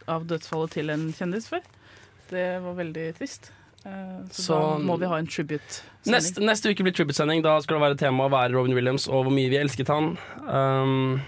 [0.09, 1.65] av dødsfallet til en kjendis før.
[2.31, 3.51] Det var veldig trist.
[3.87, 5.83] Eh, Så, Så- da må vi ha en tribute.
[6.11, 7.43] Neste, neste uke blir tribute-sending.
[7.45, 10.17] Da skal det være tema å være Robin Williams og hvor mye vi elsket han.
[10.51, 11.21] Um,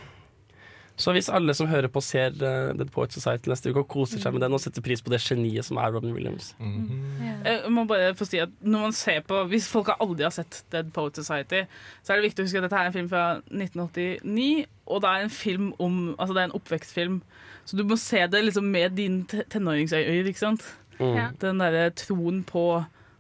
[0.98, 4.18] så hvis alle som hører på, ser uh, Dead Poets Society neste uke og koser
[4.18, 7.84] seg med den og setter pris på det geniet som er Robin Williams Jeg må
[7.86, 11.14] bare få si at når man ser på Hvis folk aldri har sett Dead Poet
[11.14, 11.62] Society,
[12.02, 15.08] så er det viktig å huske at dette er en film fra 1989, og det
[15.12, 17.20] er en film om Altså det er en oppvekstfilm,
[17.64, 20.66] så du må se det liksom med dine te- tenåringsøyne, ikke sant?
[20.98, 21.38] Mm.
[21.42, 22.64] Den derre troen på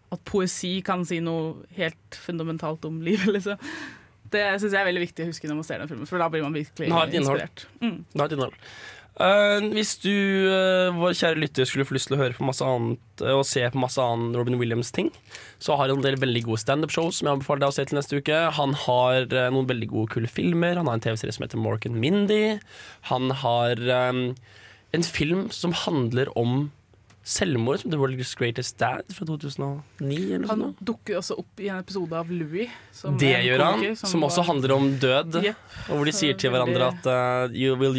[0.08, 3.60] at poesi kan si noe helt fundamentalt om livet, liksom.
[4.28, 6.28] Det syns jeg er veldig viktig å huske når man ser den filmen, for da
[6.32, 7.64] blir man virkelig inspirert.
[7.80, 7.98] Mm.
[8.12, 8.56] Det har et innhold.
[9.18, 10.12] Eh, hvis du,
[10.46, 13.42] uh, vår kjære lytter, skulle få lyst til å høre på masse annet uh, og
[13.48, 15.10] se på masse annen Robin Williams-ting,
[15.58, 17.98] så har han en del veldig gode standup-shows som jeg anbefaler deg å se til
[17.98, 18.38] neste uke.
[18.60, 20.78] Han har noen veldig gode, kule filmer.
[20.78, 22.60] Han har en TV-serie som heter Mork and Mindy.
[23.10, 24.22] Han har um,
[24.94, 26.68] en film som handler om
[27.28, 30.74] selvmord, som The World's Greatest Dad fra 2009 eller Han sånn.
[30.80, 32.70] dukker også opp i en episode av Louis.
[32.92, 35.38] som Det gjør han, som, som, også var- handler om død.
[35.44, 35.56] Yep.
[35.90, 37.94] Og hvor de sier til hverandre at uh, you will,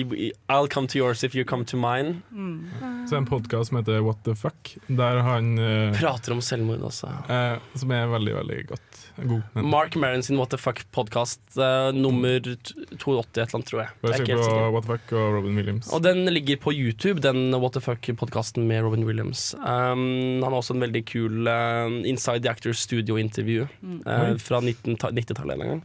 [0.49, 2.21] I'll come to yours if you come to mine.
[2.33, 3.05] Mm.
[3.07, 6.81] Så er en podkast som heter What the fuck, der han uh, Prater om selvmord
[6.89, 7.11] også.
[7.29, 9.05] Uh, Som er veldig, veldig godt.
[9.27, 9.41] God.
[9.55, 11.59] Men, Mark Maron sin What the Fuck-podkast
[11.95, 13.89] nummer 82 et eller annet, tror jeg.
[14.03, 14.71] jeg er ikke helt på sikker.
[14.75, 15.91] What the fuck og Robin Williams.
[15.93, 19.53] Og den ligger på YouTube, den What the Fuck-podkasten med Robin Williams.
[19.59, 24.01] Um, han har også en veldig kul uh, Inside the Actors Studio-intervju Mm.
[24.05, 25.83] uh, fra 90-tallet en gang.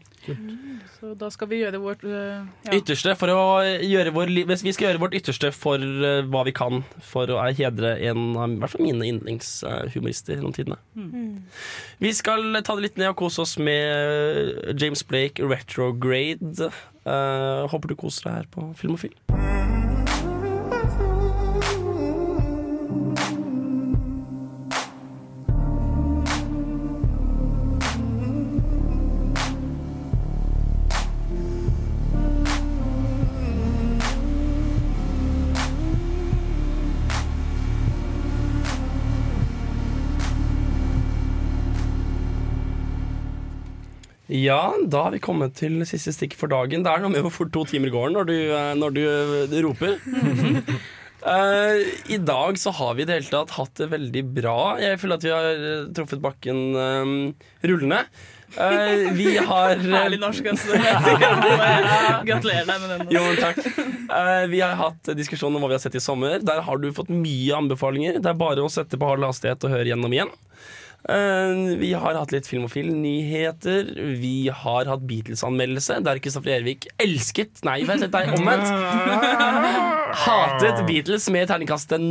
[0.98, 2.76] Så da skal vi gjøre vårt øh, ja.
[2.76, 6.82] Ytterste for å gjøre vår, vi skal gjøre vårt ytterste for uh, hva vi kan
[7.04, 10.80] for å hedre en av i hvert fall mine yndlingshumorister gjennom tidene.
[10.96, 11.42] Mm.
[12.04, 16.70] Vi skal ta det litt ned og kose oss med James Blake, Retrograde.
[17.04, 19.12] Uh, håper du koser deg her på Filmofil.
[44.44, 46.84] Ja, da har vi kommet til siste stikk for dagen.
[46.84, 49.02] Det er noe med hvor fort to timer går når du, eh, når du
[49.52, 49.96] du roper.
[51.24, 51.80] Uh,
[52.16, 54.58] I dag så har vi i det hele tatt hatt det veldig bra.
[54.82, 57.18] Jeg føler at vi har eh, truffet bakken um,
[57.64, 58.04] rullende.
[58.54, 60.76] Uh, vi har Herlig norsk, altså.
[62.28, 63.08] Gratulerer deg med den.
[63.14, 63.62] Jo, takk.
[64.10, 66.42] Uh, vi har hatt diskusjon om hva vi har sett i sommer.
[66.44, 68.20] Der har du fått mye anbefalinger.
[68.20, 70.34] Det er bare å sette på halv hastighet og høre gjennom igjen.
[71.04, 73.90] Eh, vi har hatt litt Filmofil-nyheter.
[74.22, 78.70] Vi har hatt Beatles-anmeldelse, der Kristoffer Ervik elsket Nei, vent, er omvendt.
[80.24, 82.06] Hatet Beatles med terningkast en,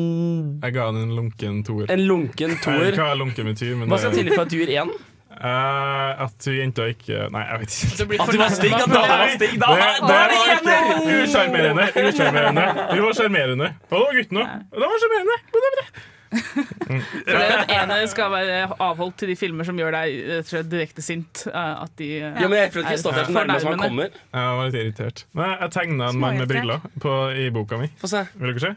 [0.62, 1.90] Jeg ga den en lunken toer.
[1.90, 2.92] en lunken toer.
[3.00, 3.74] hva lunken betyr.
[3.80, 4.94] Men Hva skal til for at du gir én?
[5.34, 8.22] Uh, at hun jenta ikke Nei, jeg vet ikke.
[8.22, 9.56] At du var stygg, at dama var stygg.
[9.60, 11.88] Da, Det, det da det var ikke usjarmerende.
[12.06, 12.66] Usjarmerende.
[12.94, 13.72] Hun var sjarmerende.
[13.90, 14.58] Og det var gutten òg.
[14.70, 16.13] Det var sjarmerende.
[16.34, 21.46] For det ene skal være avholdt til de filmer som gjør deg og direkte sint.
[21.52, 24.20] eh, At de eh, Ja, men jeg føler ikke Kristoffer er så han kommer.
[24.34, 25.26] Jeg var litt irritert.
[25.38, 27.90] Nei, jeg tegna en mann med briller på, i boka mi.
[28.02, 28.26] Få se.
[28.40, 28.76] Vil dere se?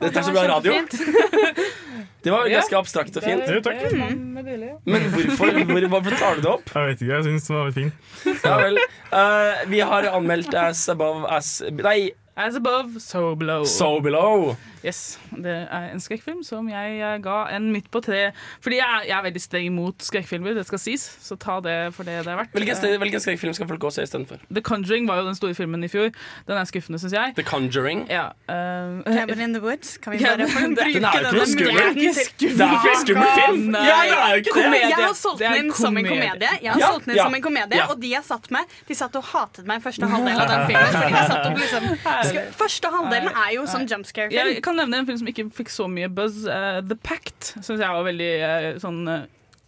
[0.00, 0.78] Dette er så bra radio.
[2.24, 3.42] Det var ganske abstrakt og fint.
[3.44, 3.82] Jo, takk.
[3.92, 6.70] Men hvorfor, hvor, hvorfor tar du det opp?
[6.72, 8.06] Jeg vet ikke, jeg syns det var fint.
[8.46, 8.80] Ja vel.
[9.12, 11.98] Uh, vi har anmeldt As Above As Nei,
[12.36, 13.64] As above, so below.
[13.64, 14.56] So Below.
[14.84, 18.32] Yes, Det er en skrekkfilm som jeg eh, ga en midt på tre.
[18.60, 21.04] Fordi jeg, jeg er veldig streng mot skrekkfilmer, det skal sies.
[21.24, 22.50] Så ta det for det det er verdt.
[22.52, 24.42] Hvilken, sted- hvilken skrekkfilm skal folk gå og se istedenfor?
[24.50, 26.10] The Conjuring var jo den store filmen i fjor.
[26.50, 27.32] Den er skuffende, syns jeg.
[27.38, 28.02] The Conjuring.
[28.12, 29.94] Ja, uh, Cabin in the Woods.
[30.02, 31.78] Kan vi bare få den- bruke den er jo ikke skummel.
[31.78, 32.58] Det er ikke skummel.
[32.58, 33.64] Det er ikke skummel film!
[33.78, 33.86] Nei.
[33.88, 34.82] Ja, det er jo ikke det!
[34.90, 36.28] Jeg har solgt den inn som en komedie.
[36.34, 36.52] komedie.
[36.66, 37.88] Jeg har Ja, solgt den inn ja, som en komedie ja.
[37.94, 40.92] Og de jeg satt med, De satt og hatet meg første halvdel av den filmen.
[40.98, 41.88] Fordi de satt og liksom
[42.58, 44.52] Første halvdelen er jo sånn jumpscare-film.
[44.54, 46.44] Jeg kan nevne en film som ikke fikk så mye buzz.
[46.48, 49.24] Uh, The Pact syns jeg var veldig uh, sånn eh,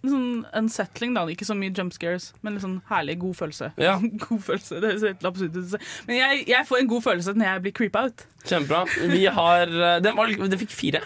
[0.07, 1.24] Sånn unsettling, da.
[1.32, 3.72] Ikke så mye jump scares, men litt sånn herlig, god følelse.
[3.80, 3.96] Ja.
[4.28, 5.86] god følelse, det høres helt absurd ut.
[6.07, 8.22] Men jeg, jeg får en god følelse når jeg blir creep out.
[8.44, 8.84] Kjempebra.
[9.11, 9.72] Vi har
[10.04, 11.02] Den, var, den fikk fire.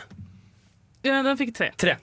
[1.01, 1.71] Ja, den fikk tre.
[1.81, 1.95] Tre.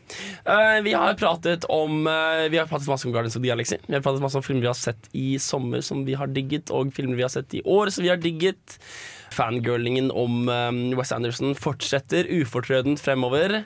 [0.41, 3.78] Uh, vi har pratet om uh, Vi har pratet masse om Guardians of the Galaxy.
[3.86, 6.74] Vi har pratet masse om filmer vi har sett i sommer som vi har digget,
[6.74, 8.80] og filmer vi har sett i år som vi har digget.
[9.38, 13.60] Fangirlingen om um, Wes Anderson fortsetter ufortrødent fremover.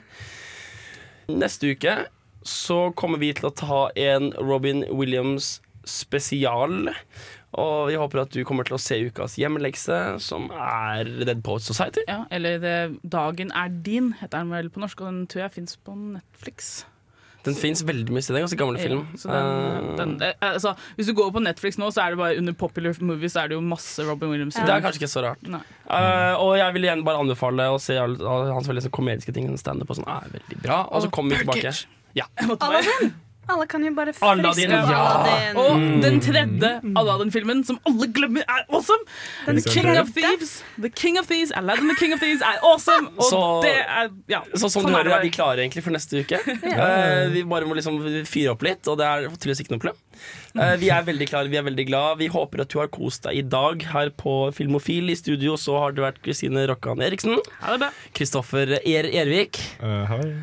[1.32, 1.96] Neste uke
[2.44, 6.90] så kommer vi til å ta en Robin Williams spesial.
[7.60, 11.68] Og vi håper at du kommer til å se ukas hjemmelekse, som er Dead Poets
[11.68, 12.04] Society.
[12.08, 15.56] Ja, eller det, Dagen er din, heter den vel på norsk, og den tror jeg
[15.58, 16.72] fins på Netflix.
[17.42, 18.44] Den fins veldig mye steder.
[18.44, 19.00] Ganske gammel film.
[19.02, 22.20] Ja, så den, den, eh, altså, hvis du går på Netflix nå, så er det
[22.20, 24.54] bare under popular movies Så er det jo masse Robin Williams.
[24.54, 25.42] Det er kanskje ikke så rart.
[25.42, 29.34] Eh, og jeg vil igjen bare anbefale å se alle, alle hans veldig sånn komediske
[29.34, 29.50] ting.
[29.58, 30.84] Standup og sånn er veldig bra.
[30.88, 31.74] Og så kommer vi tilbake.
[32.16, 32.30] Ja.
[33.50, 34.98] Alle kan jo bare Aladdin, friske ja.
[35.02, 35.56] Aladdin.
[35.58, 36.00] Og Mm.
[36.02, 39.02] den tredje Aladdin-filmen, som alle glemmer er awesome!
[39.46, 40.62] The King of Thieves.
[40.80, 43.08] The King of Thieves, Aladdin the King of Thieves er awesome!
[43.18, 45.82] Og Så- det er ja, Så som sånn du er hører, er vi klare egentlig
[45.82, 46.38] for neste uke.
[46.62, 49.98] Eh, vi bare må liksom fyre opp litt, og det er tydeligvis ikke noe problem.
[50.52, 52.18] Eh, vi er veldig klare, vi er veldig glad.
[52.20, 55.08] Vi håper at du har kost deg i dag her på Filmofil.
[55.12, 57.38] I studio så har det vært Kristine Rokkan Eriksen,
[58.16, 59.60] Kristoffer Er Ervik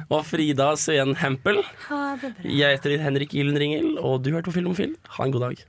[0.10, 1.62] og Frida Sveen Hempel.
[1.88, 2.50] Ha det bra.
[2.50, 4.96] Jeg heter Henrik Gyllen Ringel, og du hørte på Filmofil.
[5.18, 5.66] Ha en god dag.